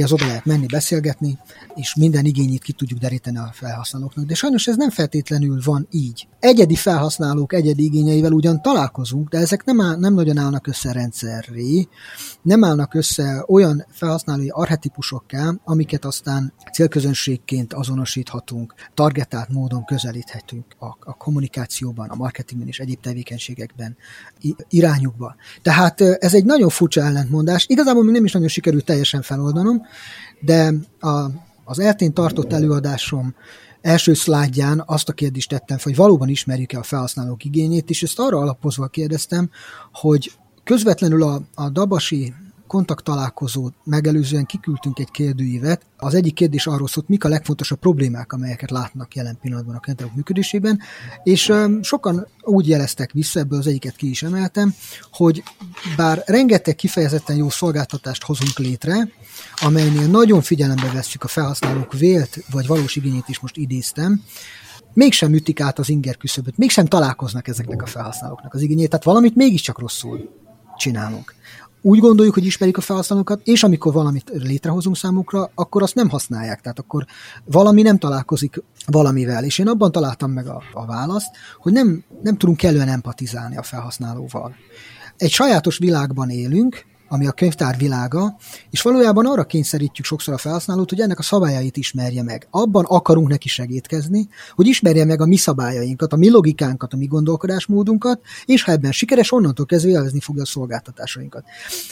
az 0.03 0.11
oda 0.11 0.25
lehet 0.25 0.45
menni, 0.45 0.65
beszélgetni, 0.65 1.37
és 1.75 1.95
minden 1.95 2.25
igényét 2.25 2.63
ki 2.63 2.71
tudjuk 2.71 2.99
deríteni 2.99 3.37
a 3.37 3.49
felhasználóknak. 3.53 4.25
De 4.25 4.33
sajnos 4.33 4.67
ez 4.67 4.75
nem 4.75 4.89
feltétlenül 4.89 5.61
van 5.63 5.87
így. 5.91 6.27
Egyedi 6.39 6.75
felhasználók 6.75 7.53
egyedi 7.53 7.83
igényeivel 7.83 8.31
ugyan 8.31 8.61
találkozunk, 8.61 9.29
de 9.29 9.37
ezek 9.37 9.63
nem, 9.63 9.81
áll, 9.81 9.97
nem 9.97 10.13
nagyon 10.13 10.37
állnak 10.37 10.67
össze 10.67 10.91
rendszerré, 10.91 11.87
nem 12.41 12.63
állnak 12.63 12.93
össze 12.93 13.43
olyan 13.47 13.85
felhasználói 13.91 14.49
arhetipusokká, 14.49 15.53
amiket 15.63 16.05
aztán 16.05 16.53
célközönségként 16.73 17.73
azonosíthatunk, 17.73 18.73
targetált 18.93 19.49
módon 19.49 19.85
közelíthetünk 19.85 20.65
a, 20.79 20.85
a 20.85 21.13
kommunikációban, 21.17 22.09
a 22.09 22.15
marketingben 22.15 22.67
és 22.67 22.79
egyéb 22.79 22.99
tevékenységekben 23.01 23.97
irányukba. 24.69 25.35
Tehát 25.61 26.01
ez 26.01 26.33
egy 26.33 26.45
nagyon 26.45 26.69
furcsa 26.69 27.01
ellentmondás. 27.01 27.65
Igazából 27.67 28.03
még 28.03 28.13
nem 28.13 28.25
is 28.25 28.31
nagyon 28.31 28.47
sikerült 28.47 28.85
teljesen 28.85 29.21
feloldanom, 29.69 29.81
de 30.39 30.73
a, 31.07 31.31
az 31.63 31.79
eltén 31.79 32.13
tartott 32.13 32.53
előadásom 32.53 33.35
első 33.81 34.13
szlájdján 34.13 34.83
azt 34.85 35.09
a 35.09 35.13
kérdést 35.13 35.49
tettem 35.49 35.77
hogy 35.83 35.95
valóban 35.95 36.29
ismerjük-e 36.29 36.77
a 36.77 36.83
felhasználók 36.83 37.43
igényét, 37.45 37.89
és 37.89 38.03
ezt 38.03 38.19
arra 38.19 38.37
alapozva 38.37 38.87
kérdeztem, 38.87 39.49
hogy 39.93 40.31
közvetlenül 40.63 41.23
a, 41.23 41.41
a 41.55 41.69
Dabasi 41.69 42.33
kontakttalálkozót 42.69 43.73
megelőzően 43.83 44.45
kiküldtünk 44.45 44.99
egy 44.99 45.11
kérdőívet. 45.11 45.85
Az 45.97 46.13
egyik 46.13 46.33
kérdés 46.33 46.67
arról 46.67 46.87
szólt, 46.87 47.07
mik 47.07 47.23
a 47.23 47.29
legfontosabb 47.29 47.79
problémák, 47.79 48.33
amelyeket 48.33 48.71
látnak 48.71 49.15
jelen 49.15 49.37
pillanatban 49.41 49.75
a 49.75 49.79
kentelok 49.79 50.15
működésében, 50.15 50.79
és 51.23 51.53
sokan 51.81 52.27
úgy 52.41 52.67
jeleztek 52.67 53.11
vissza, 53.11 53.39
ebből 53.39 53.59
az 53.59 53.67
egyiket 53.67 53.95
ki 53.95 54.09
is 54.09 54.23
emeltem, 54.23 54.73
hogy 55.11 55.43
bár 55.95 56.23
rengeteg 56.25 56.75
kifejezetten 56.75 57.35
jó 57.35 57.49
szolgáltatást 57.49 58.23
hozunk 58.23 58.57
létre, 58.57 59.09
amelynél 59.61 60.07
nagyon 60.07 60.41
figyelembe 60.41 60.91
vesszük 60.91 61.23
a 61.23 61.27
felhasználók 61.27 61.93
vélt 61.93 62.43
vagy 62.51 62.67
valós 62.67 62.95
igényét 62.95 63.27
is 63.29 63.39
most 63.39 63.57
idéztem, 63.57 64.23
mégsem 64.93 65.33
ütik 65.33 65.61
át 65.61 65.79
az 65.79 65.89
inger 65.89 66.17
küszöböt, 66.17 66.57
mégsem 66.57 66.85
találkoznak 66.85 67.47
ezeknek 67.47 67.81
a 67.81 67.85
felhasználóknak 67.85 68.53
az 68.53 68.61
igényét, 68.61 68.89
tehát 68.89 69.05
valamit 69.05 69.35
mégiscsak 69.35 69.79
rosszul 69.79 70.29
csinálunk 70.77 71.35
úgy 71.81 71.99
gondoljuk, 71.99 72.33
hogy 72.33 72.45
ismerik 72.45 72.77
a 72.77 72.81
felhasználókat, 72.81 73.41
és 73.43 73.63
amikor 73.63 73.93
valamit 73.93 74.31
létrehozunk 74.33 74.97
számukra, 74.97 75.51
akkor 75.55 75.81
azt 75.81 75.95
nem 75.95 76.09
használják. 76.09 76.61
Tehát 76.61 76.79
akkor 76.79 77.05
valami 77.45 77.81
nem 77.81 77.97
találkozik 77.97 78.63
valamivel. 78.85 79.43
És 79.43 79.59
én 79.59 79.67
abban 79.67 79.91
találtam 79.91 80.31
meg 80.31 80.47
a, 80.47 80.61
a 80.73 80.85
választ, 80.85 81.29
hogy 81.57 81.73
nem, 81.73 82.03
nem 82.21 82.37
tudunk 82.37 82.57
kellően 82.57 82.87
empatizálni 82.87 83.57
a 83.57 83.63
felhasználóval. 83.63 84.55
Egy 85.17 85.31
sajátos 85.31 85.77
világban 85.77 86.29
élünk, 86.29 86.85
ami 87.09 87.27
a 87.27 87.31
könyvtár 87.31 87.77
világa, 87.77 88.37
és 88.69 88.81
valójában 88.81 89.25
arra 89.25 89.43
kényszerítjük 89.43 90.05
sokszor 90.05 90.33
a 90.33 90.37
felhasználót, 90.37 90.89
hogy 90.89 90.99
ennek 90.99 91.19
a 91.19 91.23
szabályait 91.23 91.77
ismerje 91.77 92.23
meg. 92.23 92.47
Abban 92.51 92.85
akarunk 92.87 93.27
neki 93.27 93.47
segítkezni, 93.47 94.27
hogy 94.55 94.67
ismerje 94.67 95.05
meg 95.05 95.21
a 95.21 95.25
mi 95.25 95.35
szabályainkat, 95.35 96.13
a 96.13 96.15
mi 96.15 96.29
logikánkat, 96.29 96.93
a 96.93 96.97
mi 96.97 97.05
gondolkodásmódunkat, 97.05 98.21
és 98.45 98.63
ha 98.63 98.71
ebben 98.71 98.91
sikeres, 98.91 99.31
onnantól 99.31 99.65
kezdve 99.65 99.91
élvezni 99.91 100.19
fogja 100.19 100.41
a 100.41 100.45
szolgáltatásainkat. 100.45 101.43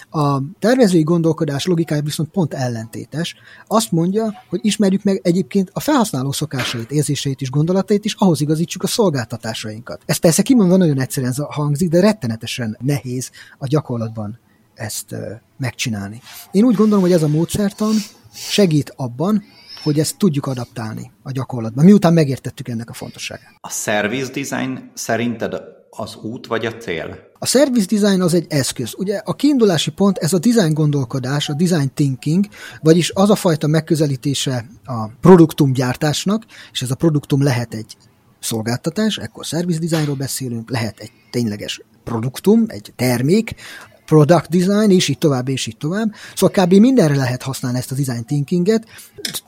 A 0.10 0.42
tervezői 0.60 1.04
gondolkodás 1.04 1.66
logikája 1.66 2.02
viszont 2.02 2.30
pont 2.30 2.54
ellentétes. 2.54 3.36
Azt 3.68 3.92
mondja, 3.92 4.34
hogy 4.50 4.60
ismerjük 4.64 5.04
meg 5.04 5.20
egyébként 5.24 5.70
a 5.74 5.80
felhasználó 5.80 6.32
szokásait, 6.32 6.92
érzéseit 6.92 7.42
és 7.42 7.50
gondolatait, 7.50 8.06
és 8.06 8.14
ahhoz 8.14 8.42
igazítsuk 8.42 8.84
a 8.84 8.88
szolgáltatásainkat. 8.88 10.02
Ez 10.06 10.18
persze 10.18 10.42
kimondva 10.42 10.78
nagyon 10.78 11.00
egyszerűen 11.00 11.34
hangzik, 11.50 11.90
de 11.90 12.00
rettenetesen 12.00 12.78
nehéz 12.82 13.32
a 13.58 13.68
gyakorlatban 13.68 14.40
ezt 14.78 15.16
megcsinálni. 15.58 16.22
Én 16.52 16.64
úgy 16.64 16.76
gondolom, 16.76 17.02
hogy 17.02 17.12
ez 17.12 17.24
a 17.24 17.28
módszertan 17.28 17.96
segít 18.34 18.94
abban, 18.96 19.44
hogy 19.84 20.00
ezt 20.00 20.18
tudjuk 20.18 20.46
adaptálni 20.46 21.12
a 21.24 21.32
gyakorlatban, 21.32 21.86
miután 21.86 22.14
megértettük 22.14 22.68
ennek 22.68 22.90
a 22.90 22.94
fontosságát. 22.94 23.54
A 23.60 23.70
service 23.70 24.32
design 24.32 24.92
szerinted 24.94 25.54
az 25.90 26.16
út 26.16 26.48
vagy 26.48 26.66
a 26.66 26.78
cél? 26.78 27.18
A 27.40 27.46
service 27.46 27.86
design 27.96 28.22
az 28.22 28.34
egy 28.34 28.46
eszköz. 28.50 28.94
Ugye 28.98 29.22
a 29.26 29.34
kiindulási 29.34 29.92
pont 29.92 30.18
ez 30.18 30.34
a 30.34 30.40
design 30.40 30.74
gondolkodás, 30.74 31.50
a 31.50 31.54
design 31.54 31.92
thinking, 31.94 32.46
vagyis 32.82 33.12
az 33.14 33.30
a 33.30 33.36
fajta 33.36 33.68
megközelítése 33.68 34.66
a 34.86 35.08
produktumgyártásnak, 35.08 36.46
és 36.72 36.82
ez 36.82 36.92
a 36.92 36.96
produktum 36.96 37.44
lehet 37.44 37.74
egy 37.74 37.98
szolgáltatás, 38.40 39.18
ekkor 39.18 39.46
service 39.46 39.80
designról 39.80 40.16
beszélünk, 40.16 40.70
lehet 40.70 41.00
egy 41.00 41.12
tényleges 41.32 41.82
produktum, 42.04 42.64
egy 42.68 42.94
termék, 42.96 43.56
product 44.08 44.50
design, 44.50 44.92
és 44.92 45.08
így 45.08 45.18
tovább, 45.18 45.48
és 45.48 45.68
így 45.68 45.78
tovább. 45.78 46.14
Szóval 46.36 46.66
kb. 46.66 46.74
mindenre 46.74 47.16
lehet 47.16 47.42
használni 47.42 47.78
ezt 47.78 47.92
a 47.92 47.96
design 47.96 48.26
thinkinget, 48.26 48.86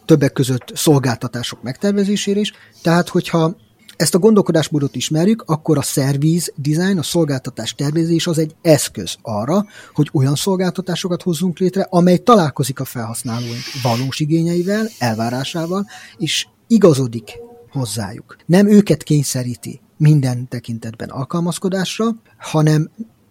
többek 0.05 0.33
között 0.33 0.71
szolgáltatások 0.75 1.61
megtervezésére 1.61 2.39
is. 2.39 2.53
Tehát, 2.81 3.09
hogyha 3.09 3.55
ezt 3.95 4.15
a 4.15 4.19
gondolkodásmódot 4.19 4.95
ismerjük, 4.95 5.43
akkor 5.45 5.77
a 5.77 5.81
service 5.81 6.51
design, 6.55 6.97
a 6.97 7.03
szolgáltatás 7.03 7.75
tervezés 7.75 8.27
az 8.27 8.37
egy 8.37 8.55
eszköz 8.61 9.15
arra, 9.21 9.65
hogy 9.93 10.09
olyan 10.13 10.35
szolgáltatásokat 10.35 11.21
hozzunk 11.21 11.59
létre, 11.59 11.87
amely 11.89 12.17
találkozik 12.17 12.79
a 12.79 12.85
felhasználóink 12.85 13.63
valós 13.83 14.19
igényeivel, 14.19 14.87
elvárásával, 14.99 15.85
és 16.17 16.47
igazodik 16.67 17.31
hozzájuk. 17.71 18.37
Nem 18.45 18.67
őket 18.67 19.03
kényszeríti 19.03 19.81
minden 19.97 20.47
tekintetben 20.47 21.09
alkalmazkodásra, 21.09 22.05
hanem 22.37 22.89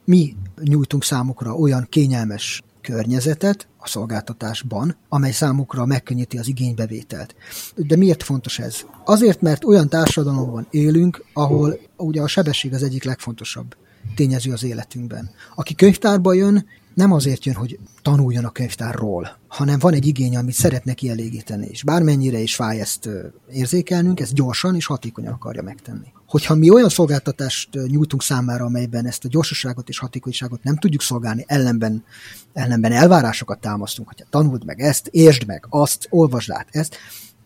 mi 0.09 0.37
nyújtunk 0.63 1.05
számukra 1.05 1.55
olyan 1.55 1.87
kényelmes 1.89 2.63
környezetet 2.81 3.69
a 3.77 3.89
szolgáltatásban, 3.89 4.97
amely 5.09 5.33
számukra 5.33 5.87
megkönnyíti 5.87 6.39
az 6.39 6.49
igénybevételt. 6.49 7.35
De 7.77 7.97
miért 7.97 8.23
fontos 8.23 8.59
ez? 8.59 8.77
Azért, 9.05 9.41
mert 9.41 9.65
olyan 9.65 9.89
társadalomban 9.89 10.67
élünk, 10.71 11.25
ahol 11.33 11.81
ugye 11.97 12.23
a 12.23 12.27
sebesség 12.27 12.75
az 12.75 12.83
egyik 12.83 13.05
legfontosabb 13.05 13.77
tényező 14.15 14.53
az 14.53 14.65
életünkben. 14.65 15.31
Aki 15.55 15.75
könyvtárba 15.75 16.33
jön, 16.33 16.67
nem 16.95 17.13
azért 17.13 17.45
jön, 17.45 17.55
hogy 17.55 17.79
tanuljon 18.03 18.45
a 18.45 18.51
könyvtárról, 18.51 19.37
hanem 19.49 19.79
van 19.79 19.93
egy 19.93 20.07
igény, 20.07 20.37
amit 20.37 20.55
szeretne 20.55 20.93
kielégíteni, 20.95 21.67
és 21.67 21.83
bármennyire 21.83 22.39
is 22.39 22.55
fáj 22.55 22.81
ezt 22.81 23.09
érzékelnünk, 23.53 24.21
ezt 24.21 24.35
gyorsan 24.35 24.75
és 24.75 24.87
hatékonyan 24.87 25.33
akarja 25.33 25.63
megtenni. 25.63 26.13
Hogyha 26.29 26.55
mi 26.55 26.71
olyan 26.71 26.89
szolgáltatást 26.89 27.69
nyújtunk 27.87 28.23
számára, 28.23 28.65
amelyben 28.65 29.07
ezt 29.07 29.25
a 29.25 29.29
gyorsaságot 29.29 29.89
és 29.89 29.99
hatékonyságot 29.99 30.63
nem 30.63 30.77
tudjuk 30.77 31.03
szolgálni, 31.03 31.45
ellenben, 31.47 32.05
ellenben 32.53 32.93
elvárásokat 32.93 33.61
támasztunk, 33.61 34.09
hogy 34.09 34.27
tanuld 34.31 34.65
meg 34.65 34.81
ezt, 34.81 35.07
értsd 35.07 35.47
meg 35.47 35.67
azt, 35.69 36.07
olvasd 36.11 36.51
át 36.51 36.69
ezt, 36.71 36.97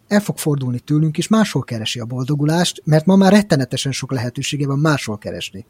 el 0.08 0.20
fog 0.20 0.38
fordulni 0.38 0.78
tőlünk, 0.78 1.18
és 1.18 1.28
máshol 1.28 1.62
keresi 1.62 2.00
a 2.00 2.04
boldogulást, 2.04 2.82
mert 2.84 3.06
ma 3.06 3.16
már 3.16 3.32
rettenetesen 3.32 3.92
sok 3.92 4.12
lehetősége 4.12 4.66
van 4.66 4.78
máshol 4.78 5.18
keresni 5.18 5.66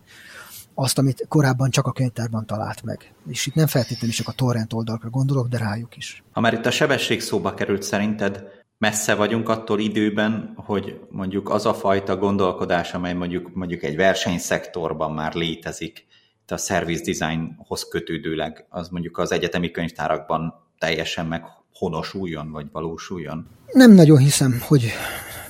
azt, 0.75 0.99
amit 0.99 1.25
korábban 1.28 1.71
csak 1.71 1.87
a 1.87 1.92
könyvtárban 1.92 2.47
talált 2.47 2.83
meg. 2.83 3.12
És 3.28 3.47
itt 3.47 3.54
nem 3.54 3.66
feltétlenül 3.66 4.14
csak 4.14 4.28
a 4.28 4.33
torrent 4.33 4.73
oldalakra 4.73 5.11
gondolok, 5.11 5.49
de 5.49 5.59
rájuk 5.59 5.97
is. 5.97 6.23
Ha 6.33 6.40
már 6.40 6.52
itt 6.52 6.66
a 6.66 6.71
sebesség 6.71 7.21
szóba 7.21 7.54
került, 7.54 7.83
szerinted 7.83 8.62
messze 8.82 9.14
vagyunk 9.14 9.48
attól 9.48 9.80
időben, 9.80 10.52
hogy 10.56 11.00
mondjuk 11.10 11.50
az 11.50 11.66
a 11.66 11.74
fajta 11.74 12.16
gondolkodás, 12.16 12.94
amely 12.94 13.12
mondjuk, 13.12 13.54
mondjuk 13.54 13.82
egy 13.82 13.96
versenyszektorban 13.96 15.12
már 15.12 15.34
létezik, 15.34 16.06
a 16.46 16.56
service 16.56 17.04
designhoz 17.04 17.88
kötődőleg, 17.88 18.66
az 18.68 18.88
mondjuk 18.88 19.18
az 19.18 19.32
egyetemi 19.32 19.70
könyvtárakban 19.70 20.54
teljesen 20.78 21.26
meghonosuljon, 21.26 22.50
vagy 22.50 22.66
valósuljon? 22.72 23.46
Nem 23.72 23.90
nagyon 23.92 24.18
hiszem, 24.18 24.60
hogy 24.68 24.92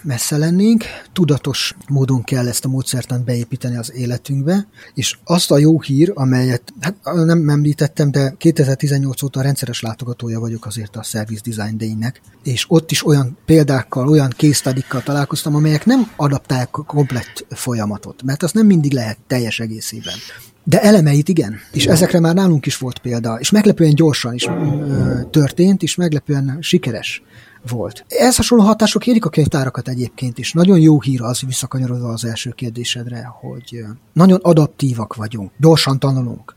messze 0.05 0.37
lennénk, 0.37 0.85
tudatos 1.13 1.75
módon 1.89 2.23
kell 2.23 2.49
ezt 2.49 2.65
a 2.65 2.69
módszertant 2.69 3.25
beépíteni 3.25 3.77
az 3.77 3.93
életünkbe, 3.93 4.69
és 4.95 5.19
azt 5.25 5.51
a 5.51 5.59
jó 5.59 5.81
hír, 5.81 6.13
amelyet 6.15 6.63
hát 6.81 6.95
nem 7.25 7.49
említettem, 7.49 8.11
de 8.11 8.35
2018 8.39 9.23
óta 9.23 9.43
rendszeres 9.43 9.81
látogatója 9.81 10.41
vagyok 10.41 10.67
azért 10.67 10.97
a 10.97 11.03
Service 11.03 11.43
Design 11.45 11.77
Day-nek, 11.77 12.21
és 12.43 12.65
ott 12.69 12.91
is 12.91 13.07
olyan 13.07 13.39
példákkal, 13.47 14.09
olyan 14.09 14.33
késztadikkal 14.37 15.03
találkoztam, 15.03 15.55
amelyek 15.55 15.85
nem 15.85 16.11
adaptálják 16.17 16.71
komplett 16.71 17.47
folyamatot, 17.51 18.23
mert 18.23 18.43
azt 18.43 18.55
nem 18.55 18.67
mindig 18.67 18.93
lehet 18.93 19.19
teljes 19.27 19.61
egészében. 19.61 20.15
De 20.65 20.83
elemeit 20.83 21.29
igen, 21.29 21.61
és 21.73 21.87
ezekre 21.87 22.21
már 22.21 22.35
nálunk 22.35 22.67
is 22.67 22.77
volt 22.77 22.99
példa, 22.99 23.39
és 23.41 23.51
meglepően 23.51 23.95
gyorsan 23.95 24.35
is 24.35 24.47
ö, 24.47 25.21
történt, 25.31 25.83
és 25.83 25.95
meglepően 25.95 26.59
sikeres 26.61 27.23
volt. 27.69 28.05
Ez 28.09 28.37
hasonló 28.37 28.65
hatások 28.65 29.07
érik 29.07 29.25
a 29.25 29.31
könyvtárakat 29.31 29.89
egyébként 29.89 30.39
is. 30.39 30.53
Nagyon 30.53 30.81
jó 30.81 31.01
hír 31.01 31.23
az, 31.23 31.41
visszakanyarodva 31.41 32.09
az 32.09 32.25
első 32.25 32.51
kérdésedre, 32.51 33.25
hogy 33.41 33.85
nagyon 34.13 34.41
adaptívak 34.43 35.15
vagyunk, 35.15 35.53
gyorsan 35.57 35.99
tanulunk. 35.99 36.57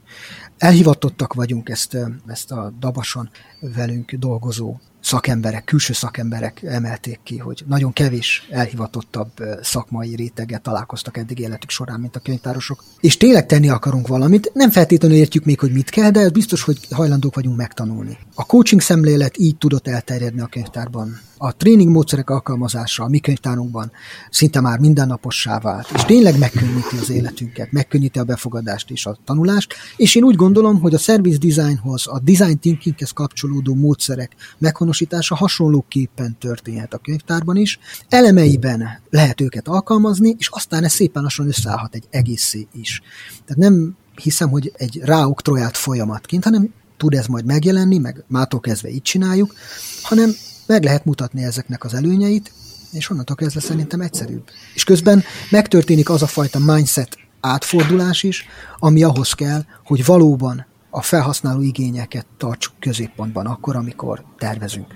Elhivatottak 0.57 1.33
vagyunk 1.33 1.69
ezt, 1.69 1.97
ezt 2.27 2.51
a 2.51 2.73
dabason 2.79 3.29
velünk 3.59 4.13
dolgozó 4.13 4.75
szakemberek, 5.05 5.63
külső 5.63 5.93
szakemberek 5.93 6.63
emelték 6.63 7.19
ki, 7.23 7.37
hogy 7.37 7.63
nagyon 7.67 7.93
kevés 7.93 8.47
elhivatottabb 8.49 9.31
szakmai 9.61 10.15
réteggel 10.15 10.59
találkoztak 10.59 11.17
eddig 11.17 11.39
életük 11.39 11.69
során, 11.69 11.99
mint 11.99 12.15
a 12.15 12.19
könyvtárosok. 12.19 12.83
És 12.99 13.17
tényleg 13.17 13.45
tenni 13.45 13.69
akarunk 13.69 14.07
valamit, 14.07 14.51
nem 14.53 14.69
feltétlenül 14.69 15.17
értjük 15.17 15.45
még, 15.45 15.59
hogy 15.59 15.71
mit 15.71 15.89
kell, 15.89 16.11
de 16.11 16.29
biztos, 16.29 16.63
hogy 16.63 16.79
hajlandók 16.91 17.35
vagyunk 17.35 17.57
megtanulni. 17.57 18.17
A 18.35 18.45
coaching 18.45 18.81
szemlélet 18.81 19.37
így 19.37 19.57
tudott 19.57 19.87
elterjedni 19.87 20.41
a 20.41 20.47
könyvtárban 20.47 21.19
a 21.37 21.55
tréning 21.55 21.89
módszerek 21.89 22.29
alkalmazása 22.29 23.03
a 23.03 23.07
mi 23.07 23.19
könyvtárunkban 23.19 23.91
szinte 24.29 24.61
már 24.61 24.79
mindennapossá 24.79 25.59
vált, 25.59 25.91
és 25.95 26.03
tényleg 26.03 26.37
megkönnyíti 26.37 26.97
az 27.01 27.09
életünket, 27.09 27.71
megkönnyíti 27.71 28.19
a 28.19 28.23
befogadást 28.23 28.89
és 28.91 29.05
a 29.05 29.17
tanulást, 29.25 29.73
és 29.95 30.15
én 30.15 30.23
úgy 30.23 30.35
gondolom, 30.35 30.79
hogy 30.79 30.93
a 30.93 30.97
service 30.97 31.37
designhoz, 31.37 32.07
a 32.07 32.19
design 32.19 32.59
thinkinghez 32.59 33.11
kapcsolódó 33.11 33.73
módszerek 33.73 34.35
meghonosítása 34.57 35.35
hasonlóképpen 35.35 36.35
történhet 36.39 36.93
a 36.93 36.97
könyvtárban 36.97 37.55
is, 37.55 37.79
elemeiben 38.09 38.99
lehet 39.09 39.41
őket 39.41 39.67
alkalmazni, 39.67 40.35
és 40.37 40.47
aztán 40.47 40.83
ez 40.83 40.93
szépen 40.93 41.23
lassan 41.23 41.47
összeállhat 41.47 41.95
egy 41.95 42.05
egészé 42.09 42.67
is. 42.73 43.01
Tehát 43.45 43.61
nem 43.61 43.95
hiszem, 44.15 44.49
hogy 44.49 44.71
egy 44.77 44.99
ráoktrojált 45.03 45.77
folyamatként, 45.77 46.43
hanem 46.43 46.73
tud 46.97 47.13
ez 47.13 47.27
majd 47.27 47.45
megjelenni, 47.45 47.97
meg 47.97 48.23
mától 48.27 48.59
kezdve 48.59 48.89
így 48.89 49.01
csináljuk, 49.01 49.53
hanem 50.01 50.31
meg 50.67 50.83
lehet 50.83 51.05
mutatni 51.05 51.43
ezeknek 51.43 51.83
az 51.83 51.93
előnyeit, 51.93 52.51
és 52.91 53.09
onnantól 53.09 53.35
kezdve 53.35 53.59
szerintem 53.59 54.01
egyszerűbb. 54.01 54.43
És 54.73 54.83
közben 54.83 55.23
megtörténik 55.49 56.09
az 56.09 56.21
a 56.21 56.27
fajta 56.27 56.59
mindset 56.59 57.17
átfordulás 57.39 58.23
is, 58.23 58.45
ami 58.79 59.03
ahhoz 59.03 59.33
kell, 59.33 59.61
hogy 59.83 60.05
valóban 60.05 60.65
a 60.89 61.01
felhasználó 61.01 61.61
igényeket 61.61 62.25
tartsuk 62.37 62.73
középpontban 62.79 63.45
akkor, 63.45 63.75
amikor 63.75 64.23
tervezünk. 64.37 64.95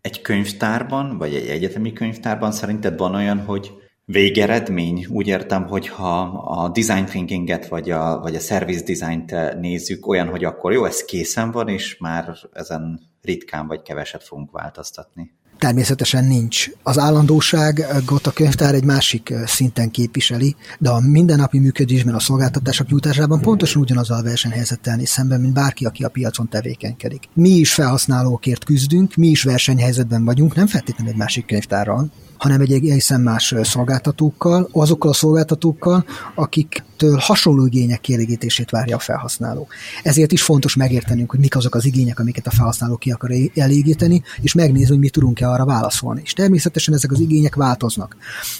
Egy 0.00 0.20
könyvtárban, 0.20 1.18
vagy 1.18 1.34
egy 1.34 1.48
egyetemi 1.48 1.92
könyvtárban 1.92 2.52
szerinted 2.52 2.98
van 2.98 3.14
olyan, 3.14 3.38
hogy 3.38 3.72
végeredmény? 4.04 5.06
Úgy 5.10 5.26
értem, 5.26 5.66
hogy 5.66 5.88
ha 5.88 6.20
a 6.30 6.68
design 6.68 7.04
thinkinget, 7.04 7.68
vagy 7.68 7.90
a, 7.90 8.20
vagy 8.20 8.34
a 8.34 8.40
service 8.40 8.84
design-t 8.84 9.58
nézzük, 9.60 10.06
olyan, 10.06 10.28
hogy 10.28 10.44
akkor 10.44 10.72
jó, 10.72 10.84
ez 10.84 11.04
készen 11.04 11.50
van, 11.50 11.68
és 11.68 11.96
már 11.98 12.36
ezen 12.52 13.11
ritkán 13.22 13.66
vagy 13.66 13.82
keveset 13.82 14.22
fogunk 14.22 14.50
változtatni. 14.50 15.32
Természetesen 15.62 16.24
nincs. 16.24 16.68
Az 16.82 16.98
állandóságot 16.98 18.26
a 18.26 18.30
könyvtár 18.30 18.74
egy 18.74 18.84
másik 18.84 19.34
szinten 19.46 19.90
képviseli, 19.90 20.56
de 20.78 20.90
a 20.90 21.00
mindennapi 21.00 21.58
működésben, 21.58 22.14
a 22.14 22.20
szolgáltatások 22.20 22.88
nyújtásában 22.88 23.40
pontosan 23.40 23.82
ugyanazzal 23.82 24.18
a 24.18 24.22
versenyhelyzettel 24.22 24.96
néz 24.96 25.08
szemben, 25.08 25.40
mint 25.40 25.52
bárki, 25.52 25.84
aki 25.84 26.04
a 26.04 26.08
piacon 26.08 26.48
tevékenykedik. 26.48 27.28
Mi 27.34 27.48
is 27.48 27.74
felhasználókért 27.74 28.64
küzdünk, 28.64 29.14
mi 29.14 29.26
is 29.26 29.42
versenyhelyzetben 29.42 30.24
vagyunk, 30.24 30.54
nem 30.54 30.66
feltétlenül 30.66 31.12
egy 31.12 31.18
másik 31.18 31.46
könyvtárral, 31.46 32.10
hanem 32.42 32.60
egy 32.60 32.72
egészen 32.72 33.20
más 33.20 33.54
szolgáltatókkal, 33.62 34.68
azokkal 34.72 35.10
a 35.10 35.14
szolgáltatókkal, 35.14 36.04
akiktől 36.34 37.16
hasonló 37.16 37.66
igények 37.66 38.00
kielégítését 38.00 38.70
várja 38.70 38.96
a 38.96 38.98
felhasználó. 38.98 39.68
Ezért 40.02 40.32
is 40.32 40.42
fontos 40.42 40.76
megértenünk, 40.76 41.30
hogy 41.30 41.40
mik 41.40 41.56
azok 41.56 41.74
az 41.74 41.84
igények, 41.84 42.18
amiket 42.18 42.46
a 42.46 42.50
felhasználó 42.50 42.96
ki 42.96 43.10
akar 43.10 43.30
elégíteni, 43.54 44.22
és 44.40 44.52
megnézni, 44.52 44.88
hogy 44.88 44.98
mi 44.98 45.08
tudunk-e 45.08 45.48
arra 45.52 45.64
válaszolni. 45.64 46.20
És 46.24 46.32
természetesen 46.32 46.94
ezek 46.94 47.12
az 47.12 47.20
igények 47.20 47.54
változnak. 47.54 48.16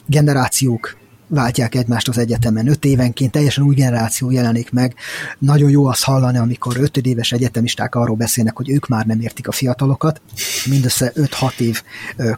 Generációk 0.06 1.00
váltják 1.28 1.74
egymást 1.74 2.08
az 2.08 2.18
egyetemen. 2.18 2.68
Öt 2.68 2.84
évenként 2.84 3.32
teljesen 3.32 3.64
új 3.64 3.74
generáció 3.74 4.30
jelenik 4.30 4.70
meg. 4.70 4.94
Nagyon 5.38 5.70
jó 5.70 5.86
azt 5.86 6.04
hallani, 6.04 6.38
amikor 6.38 6.76
ötödéves 6.76 7.32
egyetemisták 7.32 7.94
arról 7.94 8.16
beszélnek, 8.16 8.56
hogy 8.56 8.70
ők 8.70 8.88
már 8.88 9.06
nem 9.06 9.20
értik 9.20 9.48
a 9.48 9.52
fiatalokat, 9.52 10.20
mindössze 10.66 11.12
5-6 11.14 11.58
év 11.58 11.82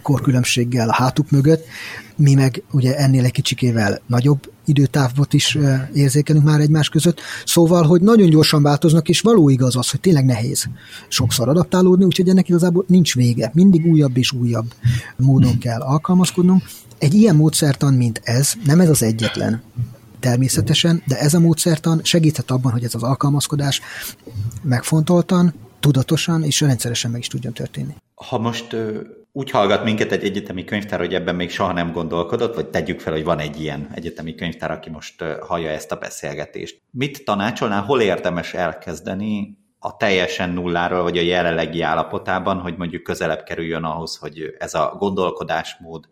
korkülönbséggel 0.03 0.89
a 0.89 0.95
hátuk 0.95 1.31
mögött. 1.31 1.67
Mi 2.17 2.35
meg 2.35 2.63
ugye 2.71 2.97
ennél 2.97 3.25
egy 3.25 3.33
kicsikével 3.33 4.03
nagyobb 4.07 4.53
időtávot 4.65 5.33
is 5.33 5.59
érzékelünk 5.95 6.45
már 6.45 6.61
egymás 6.61 6.89
között. 6.89 7.21
Szóval, 7.45 7.83
hogy 7.83 8.01
nagyon 8.01 8.31
gyorsan 8.31 8.63
változnak, 8.63 9.09
és 9.09 9.21
való 9.21 9.49
igaz 9.49 9.77
az, 9.77 9.91
hogy 9.91 10.01
tényleg 10.01 10.25
nehéz 10.25 10.67
sokszor 11.09 11.49
adaptálódni, 11.49 12.05
úgyhogy 12.05 12.29
ennek 12.29 12.49
igazából 12.49 12.85
nincs 12.89 13.15
vége. 13.15 13.51
Mindig 13.55 13.87
újabb 13.87 14.17
és 14.17 14.33
újabb 14.33 14.75
módon 15.17 15.59
kell 15.59 15.81
alkalmazkodnunk, 15.81 16.63
egy 16.99 17.15
ilyen 17.15 17.37
módszertan, 17.37 17.95
mint 17.95 18.21
ez, 18.25 18.53
nem 18.65 18.81
ez 18.81 18.89
az 18.89 19.03
egyetlen, 19.03 19.63
természetesen, 20.21 21.03
de 21.07 21.19
ez 21.19 21.35
a 21.35 21.41
módszertan 21.41 22.01
segíthet 22.03 22.51
abban, 22.51 22.73
hogy 22.73 22.85
ez 22.85 22.95
az 22.95 23.03
alkalmazkodás 23.03 23.81
megfontoltan, 24.63 25.55
tudatosan 25.81 26.43
és 26.43 26.61
rendszeresen 26.61 27.11
meg 27.11 27.21
is 27.21 27.27
tudjon 27.27 27.53
történni. 27.53 27.95
Ha 28.15 28.39
most 28.39 28.77
úgy 29.37 29.51
hallgat 29.51 29.85
minket 29.85 30.13
egy 30.13 30.25
egyetemi 30.25 30.65
könyvtár, 30.65 30.99
hogy 30.99 31.15
ebben 31.15 31.35
még 31.35 31.51
soha 31.51 31.73
nem 31.73 31.93
gondolkodott, 31.93 32.55
vagy 32.55 32.69
tegyük 32.69 33.01
fel, 33.01 33.13
hogy 33.13 33.25
van 33.25 33.39
egy 33.39 33.61
ilyen 33.61 33.91
egyetemi 33.95 34.35
könyvtár, 34.35 34.71
aki 34.71 34.91
most 34.91 35.23
hallja 35.41 35.71
ezt 35.71 35.93
a 35.93 35.97
beszélgetést. 35.97 36.83
Mit 36.91 37.25
tanácsolnál, 37.25 37.83
hol 37.83 38.01
érdemes 38.01 38.55
elkezdeni 38.55 39.59
a 39.79 39.97
teljesen 39.97 40.51
nulláról, 40.51 41.03
vagy 41.03 41.19
a 41.19 41.23
jelenlegi 41.23 41.81
állapotában, 41.81 42.59
hogy 42.59 42.77
mondjuk 42.77 43.03
közelebb 43.03 43.43
kerüljön 43.43 43.85
ahhoz, 43.85 44.17
hogy 44.17 44.55
ez 44.59 44.75
a 44.75 44.95
gondolkodásmód, 44.99 46.05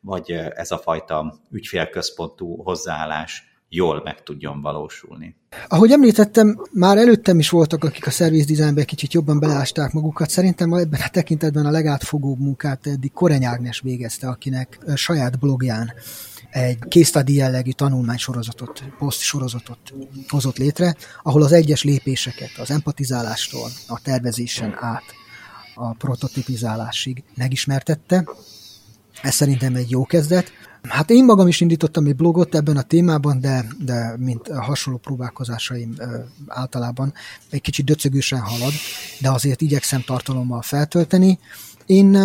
vagy 0.00 0.30
ez 0.54 0.70
a 0.70 0.78
fajta 0.78 1.34
ügyfélközpontú 1.50 2.62
hozzáállás 2.62 3.47
jól 3.68 4.00
meg 4.04 4.22
tudjon 4.22 4.60
valósulni. 4.60 5.36
Ahogy 5.68 5.90
említettem, 5.90 6.62
már 6.72 6.96
előttem 6.96 7.38
is 7.38 7.50
voltak, 7.50 7.84
akik 7.84 8.06
a 8.06 8.10
service 8.10 8.46
designbe 8.46 8.84
kicsit 8.84 9.12
jobban 9.12 9.38
beleásták 9.38 9.92
magukat. 9.92 10.30
Szerintem 10.30 10.72
ebben 10.72 11.00
a 11.00 11.08
tekintetben 11.08 11.66
a 11.66 11.70
legátfogóbb 11.70 12.38
munkát 12.38 12.86
eddig 12.86 13.12
Koreny 13.12 13.44
Ágnes 13.44 13.80
végezte, 13.80 14.28
akinek 14.28 14.78
saját 14.94 15.38
blogján 15.38 15.92
egy 16.50 16.78
case 16.78 17.22
jellegű 17.26 17.70
tanulmánysorozatot, 17.70 18.84
poszt 18.98 19.20
sorozatot 19.20 19.94
hozott 20.28 20.56
létre, 20.56 20.94
ahol 21.22 21.42
az 21.42 21.52
egyes 21.52 21.82
lépéseket, 21.82 22.50
az 22.58 22.70
empatizálástól 22.70 23.70
a 23.88 24.00
tervezésen 24.00 24.76
át 24.80 25.04
a 25.74 25.92
prototipizálásig 25.92 27.22
megismertette. 27.34 28.28
Ez 29.22 29.34
szerintem 29.34 29.74
egy 29.74 29.90
jó 29.90 30.04
kezdet. 30.04 30.52
Hát 30.88 31.10
én 31.10 31.24
magam 31.24 31.48
is 31.48 31.60
indítottam 31.60 32.06
egy 32.06 32.16
blogot 32.16 32.54
ebben 32.54 32.76
a 32.76 32.82
témában, 32.82 33.40
de, 33.40 33.64
de 33.84 34.14
mint 34.18 34.48
hasonló 34.48 34.98
próbálkozásaim 34.98 35.94
általában 36.46 37.12
egy 37.50 37.60
kicsit 37.60 37.84
döcögősen 37.84 38.40
halad, 38.40 38.72
de 39.20 39.30
azért 39.30 39.60
igyekszem 39.60 40.02
tartalommal 40.06 40.62
feltölteni. 40.62 41.38
Én 41.86 42.18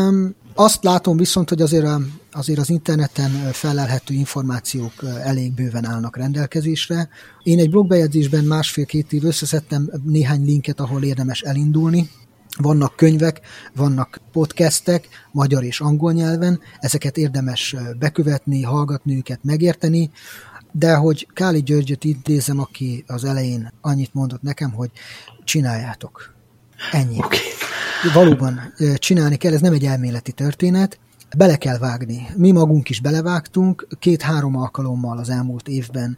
azt 0.55 0.84
látom 0.84 1.17
viszont, 1.17 1.50
hogy 1.50 1.62
azért, 1.62 1.86
a, 1.86 2.00
azért 2.32 2.60
az 2.60 2.70
interneten 2.70 3.32
felelhető 3.51 4.13
információk 4.13 4.93
elég 5.24 5.53
bőven 5.53 5.86
állnak 5.86 6.17
rendelkezésre. 6.17 7.10
Én 7.43 7.60
egy 7.60 7.70
blogbejegyzésben 7.70 8.43
másfél-két 8.43 9.13
év 9.13 9.24
összeszedtem 9.24 9.89
néhány 10.03 10.46
linket, 10.46 10.79
ahol 10.79 11.03
érdemes 11.03 11.41
elindulni, 11.41 12.10
vannak 12.57 12.95
könyvek, 12.95 13.41
vannak 13.75 14.19
podcastek, 14.31 15.07
magyar 15.31 15.63
és 15.63 15.79
angol 15.79 16.12
nyelven, 16.12 16.60
ezeket 16.79 17.17
érdemes 17.17 17.75
bekövetni, 18.00 18.62
hallgatni 18.62 19.15
őket, 19.15 19.39
megérteni, 19.43 20.12
de 20.72 20.95
hogy 20.95 21.27
Káli 21.33 21.63
Györgyöt 21.63 22.03
idézem, 22.03 22.60
aki 22.60 23.03
az 23.07 23.24
elején 23.24 23.72
annyit 23.81 24.13
mondott 24.13 24.41
nekem, 24.41 24.72
hogy 24.72 24.91
csináljátok. 25.43 26.33
Ennyi. 26.91 27.17
Okay. 27.17 27.39
Valóban 28.13 28.74
csinálni 28.95 29.36
kell, 29.36 29.53
ez 29.53 29.62
nem 29.62 29.74
egy 29.74 29.86
elméleti 29.86 30.31
történet, 30.31 31.00
bele 31.38 31.55
kell 31.55 31.77
vágni. 31.77 32.27
Mi 32.36 32.51
magunk 32.51 32.89
is 32.89 33.01
belevágtunk, 33.01 33.88
két-három 34.00 34.55
alkalommal 34.55 35.17
az 35.17 35.29
elmúlt 35.29 35.67
évben 35.67 36.17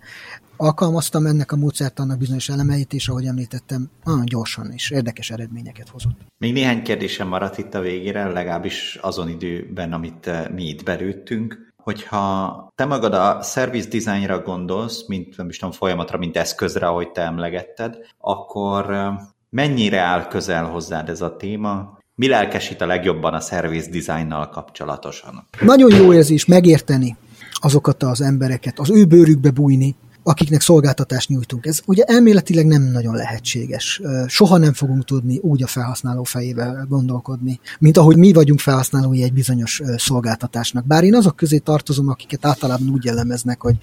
alkalmaztam 0.57 1.25
ennek 1.25 1.51
a 1.51 1.55
módszert 1.55 1.99
annak 1.99 2.17
bizonyos 2.17 2.49
elemeit, 2.49 2.93
és 2.93 3.07
ahogy 3.07 3.25
említettem, 3.25 3.89
nagyon 4.03 4.25
gyorsan 4.25 4.71
és 4.71 4.89
érdekes 4.89 5.29
eredményeket 5.29 5.89
hozott. 5.89 6.15
Még 6.37 6.53
néhány 6.53 6.81
kérdésem 6.83 7.27
maradt 7.27 7.57
itt 7.57 7.73
a 7.73 7.79
végére, 7.79 8.27
legalábbis 8.27 8.99
azon 9.01 9.29
időben, 9.29 9.93
amit 9.93 10.27
eh, 10.27 10.47
mi 10.53 10.63
itt 10.63 10.83
belőttünk. 10.83 11.73
Hogyha 11.77 12.71
te 12.75 12.85
magad 12.85 13.13
a 13.13 13.41
service 13.43 13.89
designra 13.89 14.39
gondolsz, 14.39 15.07
mint 15.07 15.37
nem 15.37 15.49
is 15.49 15.57
tudom, 15.57 15.73
folyamatra, 15.73 16.17
mint 16.17 16.37
eszközre, 16.37 16.87
ahogy 16.87 17.11
te 17.11 17.21
emlegetted, 17.21 17.97
akkor 18.17 18.93
eh, 18.93 19.13
mennyire 19.49 19.99
áll 19.99 20.27
közel 20.27 20.65
hozzád 20.65 21.09
ez 21.09 21.21
a 21.21 21.35
téma? 21.35 21.97
Mi 22.15 22.27
lelkesít 22.27 22.81
a 22.81 22.85
legjobban 22.85 23.33
a 23.33 23.39
service 23.39 23.89
designnal 23.89 24.49
kapcsolatosan? 24.49 25.47
Nagyon 25.61 25.95
jó 25.95 26.13
érzés 26.13 26.45
megérteni 26.45 27.17
azokat 27.53 28.03
az 28.03 28.21
embereket, 28.21 28.79
az 28.79 28.91
ő 28.91 29.05
bőrükbe 29.05 29.51
bújni, 29.51 29.95
akiknek 30.27 30.61
szolgáltatást 30.61 31.29
nyújtunk. 31.29 31.65
Ez 31.65 31.79
ugye 31.85 32.03
elméletileg 32.03 32.65
nem 32.65 32.83
nagyon 32.83 33.15
lehetséges. 33.15 34.01
Soha 34.27 34.57
nem 34.57 34.73
fogunk 34.73 35.05
tudni 35.05 35.37
úgy 35.37 35.63
a 35.63 35.67
felhasználó 35.67 36.23
fejével 36.23 36.85
gondolkodni, 36.89 37.59
mint 37.79 37.97
ahogy 37.97 38.17
mi 38.17 38.33
vagyunk 38.33 38.59
felhasználói 38.59 39.23
egy 39.23 39.33
bizonyos 39.33 39.81
szolgáltatásnak. 39.97 40.85
Bár 40.85 41.03
én 41.03 41.15
azok 41.15 41.35
közé 41.35 41.57
tartozom, 41.57 42.09
akiket 42.09 42.45
általában 42.45 42.89
úgy 42.89 43.03
jellemeznek, 43.03 43.61
hogy 43.61 43.75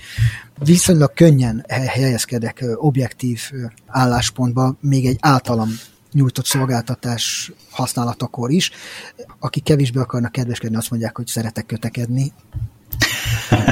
viszonylag 0.65 1.13
könnyen 1.13 1.65
helyezkedek 1.69 2.65
objektív 2.75 3.41
álláspontba, 3.87 4.77
még 4.81 5.07
egy 5.07 5.19
általam 5.21 5.69
nyújtott 6.13 6.47
szolgáltatás 6.47 7.53
használatakor 7.71 8.51
is. 8.51 8.71
Akik 9.39 9.63
kevésbé 9.63 9.99
akarnak 9.99 10.33
kedveskedni, 10.33 10.77
azt 10.77 10.91
mondják, 10.91 11.17
hogy 11.17 11.27
szeretek 11.27 11.67
kötekedni. 11.67 12.33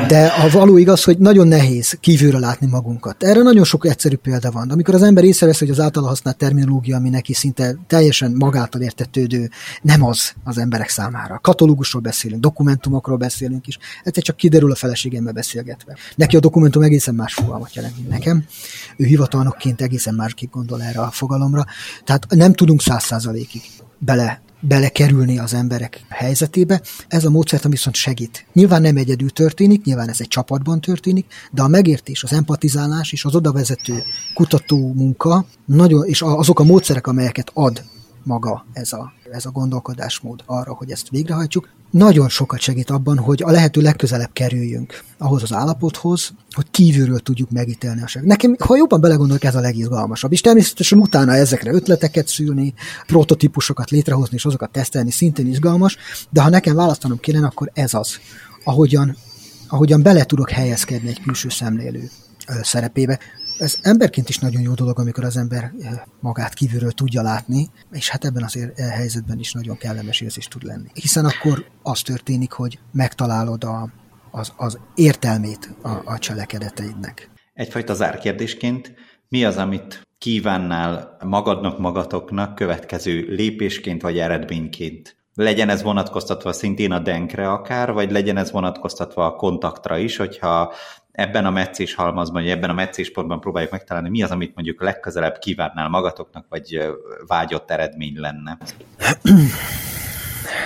De 0.09 0.27
a 0.27 0.51
való 0.51 0.77
igaz, 0.77 1.05
hogy 1.05 1.19
nagyon 1.19 1.49
nehéz 1.49 1.97
kívülről 2.01 2.41
látni 2.41 2.67
magunkat. 2.67 3.23
Erre 3.23 3.43
nagyon 3.43 3.65
sok 3.65 3.87
egyszerű 3.87 4.17
példa 4.17 4.51
van. 4.51 4.71
Amikor 4.71 4.95
az 4.95 5.03
ember 5.03 5.25
észrevesz, 5.25 5.59
hogy 5.59 5.71
az 5.71 5.81
általa 5.81 6.07
használt 6.07 6.37
terminológia, 6.37 6.97
ami 6.97 7.09
neki 7.09 7.33
szinte 7.33 7.77
teljesen 7.87 8.33
magától 8.39 8.81
értetődő, 8.81 9.51
nem 9.83 10.05
az 10.05 10.33
az 10.45 10.59
emberek 10.59 10.89
számára. 10.89 11.39
Katalógusról 11.43 12.03
beszélünk, 12.03 12.41
dokumentumokról 12.43 13.17
beszélünk 13.17 13.67
is. 13.67 13.79
Egyszer 14.05 14.23
csak 14.23 14.37
kiderül 14.37 14.71
a 14.73 14.75
feleségemmel 14.75 15.33
beszélgetve. 15.33 15.97
Neki 16.17 16.37
a 16.37 16.41
dokumentum 16.41 16.83
egészen 16.83 17.15
más 17.15 17.35
fogalmat 17.35 17.75
jelent, 17.75 17.97
mint 17.97 18.09
nekem. 18.09 18.45
Ő 18.97 19.05
hivatalnokként 19.05 19.81
egészen 19.81 20.15
másképp 20.15 20.53
gondol 20.53 20.83
erre 20.83 21.01
a 21.01 21.11
fogalomra. 21.11 21.65
Tehát 22.05 22.27
nem 22.29 22.53
tudunk 22.53 22.81
száz 22.81 23.03
százalékig 23.03 23.63
bele 23.99 24.43
belekerülni 24.61 25.39
az 25.39 25.55
emberek 25.55 26.01
helyzetébe. 26.09 26.83
Ez 27.09 27.25
a 27.25 27.31
módszert 27.31 27.69
viszont 27.69 27.97
segít. 27.97 28.47
Nyilván 28.53 28.83
nem 28.83 28.97
egyedül 28.97 29.31
történik, 29.31 29.85
nyilván 29.85 30.09
ez 30.09 30.21
egy 30.21 30.29
csapatban 30.29 30.81
történik, 30.81 31.27
de 31.53 31.63
a 31.63 31.69
megértés, 31.69 32.23
az 32.23 32.33
empatizálás 32.33 33.13
és 33.13 33.25
az 33.25 33.35
odavezető 33.35 34.03
kutató 34.35 34.93
munka, 34.93 35.45
nagyon, 35.65 36.07
és 36.07 36.23
azok 36.23 36.61
a 36.61 36.65
módszerek, 36.65 37.07
amelyeket 37.07 37.51
ad 37.55 37.85
maga 38.23 38.67
ez 38.73 38.93
a, 38.93 39.13
ez 39.31 39.47
a 39.47 39.51
gondolkodásmód 39.51 40.43
arra, 40.47 40.75
hogy 40.75 40.91
ezt 40.91 41.09
végrehajtsuk, 41.09 41.69
nagyon 41.91 42.29
sokat 42.29 42.61
segít 42.61 42.91
abban, 42.91 43.19
hogy 43.19 43.43
a 43.43 43.51
lehető 43.51 43.81
legközelebb 43.81 44.33
kerüljünk 44.33 45.05
ahhoz 45.19 45.43
az 45.43 45.53
állapothoz, 45.53 46.33
hogy 46.51 46.67
kívülről 46.71 47.19
tudjuk 47.19 47.51
megítélni 47.51 48.03
a 48.03 48.07
seg. 48.07 48.25
Nekem, 48.25 48.57
ha 48.59 48.77
jobban 48.77 49.01
belegondolok, 49.01 49.45
ez 49.45 49.55
a 49.55 49.61
legizgalmasabb. 49.61 50.33
És 50.33 50.41
természetesen 50.41 50.99
utána 50.99 51.35
ezekre 51.35 51.73
ötleteket 51.73 52.29
szülni, 52.29 52.75
prototípusokat 53.07 53.91
létrehozni, 53.91 54.37
és 54.37 54.45
azokat 54.45 54.71
tesztelni 54.71 55.11
szintén 55.11 55.47
izgalmas, 55.47 55.97
de 56.31 56.43
ha 56.43 56.49
nekem 56.49 56.75
választanom 56.75 57.19
kéne, 57.19 57.47
akkor 57.47 57.71
ez 57.75 57.95
az, 57.95 58.19
ahogyan, 58.65 59.17
ahogyan 59.69 60.03
bele 60.03 60.25
tudok 60.25 60.51
helyezkedni 60.51 61.09
egy 61.09 61.21
külső 61.21 61.49
szemlélő 61.49 62.11
szerepébe. 62.63 63.19
Ez 63.61 63.79
emberként 63.83 64.29
is 64.29 64.39
nagyon 64.39 64.63
jó 64.63 64.75
dolog, 64.75 64.99
amikor 64.99 65.25
az 65.25 65.37
ember 65.37 65.73
magát 66.21 66.55
kívülről 66.55 66.91
tudja 66.91 67.23
látni, 67.23 67.71
és 67.93 68.09
hát 68.09 68.25
ebben 68.25 68.43
az 68.43 68.59
helyzetben 68.77 69.39
is 69.39 69.53
nagyon 69.53 69.77
kellemes 69.77 70.21
érzés 70.21 70.47
tud 70.47 70.63
lenni. 70.63 70.89
Hiszen 70.93 71.25
akkor 71.25 71.65
az 71.83 72.01
történik, 72.01 72.53
hogy 72.53 72.79
megtalálod 72.93 73.65
a, 73.65 73.91
az, 74.31 74.53
az 74.57 74.79
értelmét 74.95 75.77
a, 75.83 75.89
a 76.05 76.19
cselekedeteidnek. 76.19 77.31
Egyfajta 77.55 77.95
zárkérdésként, 77.95 78.95
mi 79.29 79.45
az, 79.45 79.57
amit 79.57 80.07
kívánnál 80.19 81.17
magadnak, 81.25 81.79
magatoknak 81.79 82.55
következő 82.55 83.27
lépésként 83.29 84.03
vagy 84.03 84.19
eredményként? 84.19 85.17
Legyen 85.35 85.69
ez 85.69 85.83
vonatkoztatva 85.83 86.53
szintén 86.53 86.93
a 86.93 86.99
denkre 86.99 87.51
akár, 87.51 87.93
vagy 87.93 88.11
legyen 88.11 88.37
ez 88.37 88.51
vonatkoztatva 88.51 89.27
a 89.27 89.37
kontaktra 89.37 89.99
is, 89.99 90.17
hogyha 90.17 90.73
ebben 91.13 91.45
a 91.45 91.51
meccés 91.51 91.95
halmazban, 91.95 92.43
vagy 92.43 92.51
ebben 92.51 92.71
a 92.71 92.73
meccéspontban 92.73 93.41
próbáljuk 93.41 93.73
megtalálni, 93.73 94.09
mi 94.09 94.23
az, 94.23 94.31
amit 94.31 94.55
mondjuk 94.55 94.83
legközelebb 94.83 95.39
kívánnál 95.39 95.89
magatoknak, 95.89 96.47
vagy 96.49 96.81
vágyott 97.27 97.71
eredmény 97.71 98.15
lenne? 98.17 98.59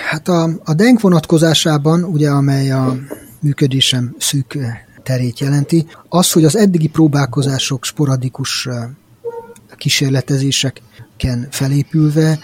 Hát 0.09 0.27
a, 0.27 0.49
a 0.63 0.73
denk 0.73 1.01
vonatkozásában, 1.01 2.03
ugye, 2.03 2.29
amely 2.29 2.71
a 2.71 2.95
működésem 3.39 4.15
szűk 4.17 4.57
terét 5.03 5.39
jelenti, 5.39 5.85
az, 6.09 6.31
hogy 6.31 6.45
az 6.45 6.55
eddigi 6.55 6.87
próbálkozások 6.87 7.85
sporadikus 7.85 8.67
kísérletezéseken 9.75 11.47
felépülve 11.49 12.39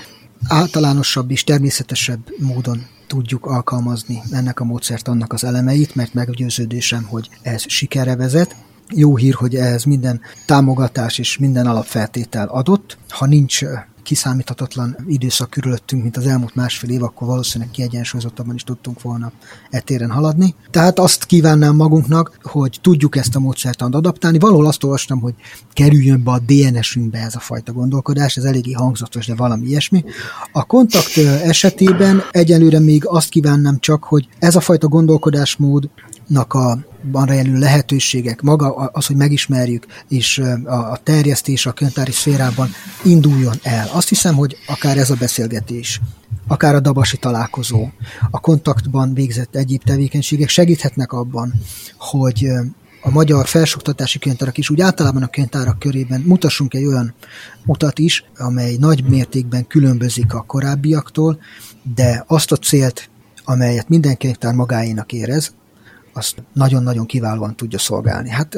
általánosabb 0.48 1.32
és 1.32 1.44
természetesebb 1.44 2.20
módon 2.38 2.86
tudjuk 3.12 3.46
alkalmazni 3.46 4.22
ennek 4.32 4.60
a 4.60 4.64
módszert 4.64 5.08
annak 5.08 5.34
az 5.34 5.44
elemeit, 5.44 5.96
mert 5.96 6.14
meggyőződésem, 6.14 7.04
hogy 7.04 7.30
ez 7.42 7.64
sikerre 7.68 8.16
vezet. 8.16 8.56
Jó 8.90 9.16
hír, 9.16 9.34
hogy 9.34 9.56
ehhez 9.56 9.84
minden 9.84 10.22
támogatás 10.46 11.18
és 11.18 11.38
minden 11.38 11.68
alapfeltétel 11.68 12.48
adott. 12.48 12.98
Ha 13.10 13.26
nincs 13.26 13.64
kiszámíthatatlan 14.04 14.98
időszak 15.08 15.50
körülöttünk, 15.50 16.02
mint 16.04 16.18
az 16.18 16.28
elmúlt 16.28 16.56
másfél 16.56 16.90
év, 16.90 17.04
akkor 17.04 17.28
valószínűleg 17.28 17.74
kiegyensúlyozottabban 17.74 18.56
is 18.56 18.64
tudtunk 18.64 19.02
volna 19.02 19.32
etéren 19.70 20.12
haladni. 20.12 20.56
Tehát 20.72 21.00
azt 21.00 21.26
kívánnám 21.26 21.76
magunknak, 21.76 22.38
hogy 22.44 22.80
tudjuk 22.82 23.16
ezt 23.16 23.36
a 23.36 23.40
módszertant 23.40 23.96
adaptálni. 23.96 24.40
Valahol 24.40 24.68
azt 24.68 24.84
olvastam, 24.84 25.20
hogy 25.20 25.34
kerüljön 25.74 26.24
be 26.24 26.32
a 26.32 26.40
DNS-ünkbe 26.40 27.20
ez 27.20 27.36
a 27.36 27.40
fajta 27.40 27.72
gondolkodás, 27.72 28.38
ez 28.38 28.44
eléggé 28.44 28.72
hangzatos, 28.72 29.26
de 29.26 29.36
valami 29.36 29.68
ilyesmi. 29.68 30.04
A 30.52 30.64
kontakt 30.64 31.18
esetében 31.44 32.24
egyelőre 32.32 32.80
még 32.80 33.06
azt 33.06 33.30
kívánnám 33.30 33.80
csak, 33.80 34.04
hogy 34.04 34.28
ez 34.40 34.56
a 34.56 34.60
fajta 34.60 34.88
gondolkodásmódnak 36.32 36.54
a 36.54 36.90
van 37.04 37.26
rejlő 37.26 37.60
lehetőségek, 37.60 38.42
maga 38.42 38.76
az, 38.76 39.06
hogy 39.06 39.16
megismerjük, 39.16 39.86
és 40.08 40.42
a 40.66 40.98
terjesztés 41.04 41.66
a 41.66 41.72
könyvtári 41.72 42.12
szférában 42.12 42.70
induljon 43.04 43.56
el. 43.64 43.90
Azt 43.94 44.10
hiszem, 44.10 44.36
hogy 44.36 44.58
akár 44.68 44.98
ez 44.98 45.10
a 45.10 45.16
beszélgetés, 45.16 46.02
akár 46.48 46.76
a 46.76 46.80
dabasi 46.80 47.18
találkozó, 47.18 47.88
a 48.32 48.40
kontaktban 48.40 49.14
végzett 49.14 49.56
egyéb 49.56 49.84
tevékenységek 49.84 50.50
segíthetnek 50.50 51.12
abban, 51.12 51.54
hogy 51.98 52.48
a 53.04 53.10
magyar 53.10 53.48
felsőoktatási 53.48 54.20
könyvtárak 54.20 54.58
is, 54.58 54.70
úgy 54.70 54.82
általában 54.82 55.24
a 55.24 55.28
könyvtárak 55.28 55.80
körében 55.80 56.22
mutassunk 56.22 56.74
egy 56.74 56.86
olyan 56.86 57.14
utat 57.66 58.00
is, 58.00 58.24
amely 58.38 58.76
nagy 58.80 59.04
mértékben 59.04 59.68
különbözik 59.68 60.34
a 60.34 60.42
korábbiaktól, 60.42 61.40
de 61.96 62.24
azt 62.28 62.52
a 62.52 62.56
célt, 62.56 63.10
amelyet 63.44 63.90
minden 63.90 64.18
könyvtár 64.18 64.54
magáénak 64.54 65.12
érez, 65.12 65.54
azt 66.14 66.44
nagyon-nagyon 66.54 67.06
kiválóan 67.06 67.56
tudja 67.56 67.80
szolgálni. 67.80 68.30
Hát 68.30 68.58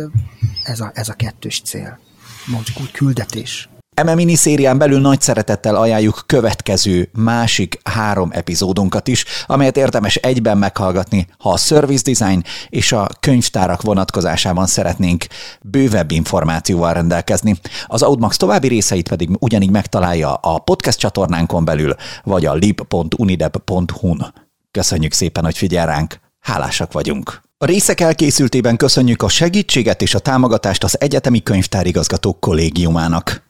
ez 0.63 0.79
a, 0.79 0.91
ez 0.93 1.09
a 1.09 1.13
kettős 1.13 1.61
cél. 1.61 1.99
Mondjuk 2.45 2.79
úgy 2.79 2.91
küldetés. 2.91 3.69
Eme 3.93 4.15
miniszérián 4.15 4.77
belül 4.77 4.99
nagy 4.99 5.21
szeretettel 5.21 5.75
ajánljuk 5.75 6.23
következő 6.25 7.09
másik 7.13 7.79
három 7.83 8.29
epizódunkat 8.31 9.07
is, 9.07 9.25
amelyet 9.45 9.77
érdemes 9.77 10.15
egyben 10.15 10.57
meghallgatni, 10.57 11.27
ha 11.37 11.49
a 11.49 11.57
service 11.57 12.11
design 12.11 12.43
és 12.69 12.91
a 12.91 13.09
könyvtárak 13.19 13.81
vonatkozásában 13.81 14.65
szeretnénk 14.65 15.25
bővebb 15.61 16.11
információval 16.11 16.93
rendelkezni. 16.93 17.59
Az 17.85 18.01
Audmax 18.01 18.37
további 18.37 18.67
részeit 18.67 19.09
pedig 19.09 19.29
ugyanígy 19.39 19.71
megtalálja 19.71 20.33
a 20.33 20.59
podcast 20.59 20.99
csatornánkon 20.99 21.65
belül, 21.65 21.95
vagy 22.23 22.45
a 22.45 22.53
lib.unideb.hu-n. 22.53 24.33
Köszönjük 24.71 25.13
szépen, 25.13 25.43
hogy 25.43 25.57
figyel 25.57 25.85
ránk! 25.85 26.22
Hálásak 26.43 26.91
vagyunk! 26.91 27.41
A 27.57 27.65
részek 27.65 27.99
elkészültében 27.99 28.77
köszönjük 28.77 29.21
a 29.21 29.29
segítséget 29.29 30.01
és 30.01 30.15
a 30.15 30.19
támogatást 30.19 30.83
az 30.83 30.99
Egyetemi 30.99 31.43
Könyvtárigazgatók 31.43 32.39
kollégiumának. 32.39 33.42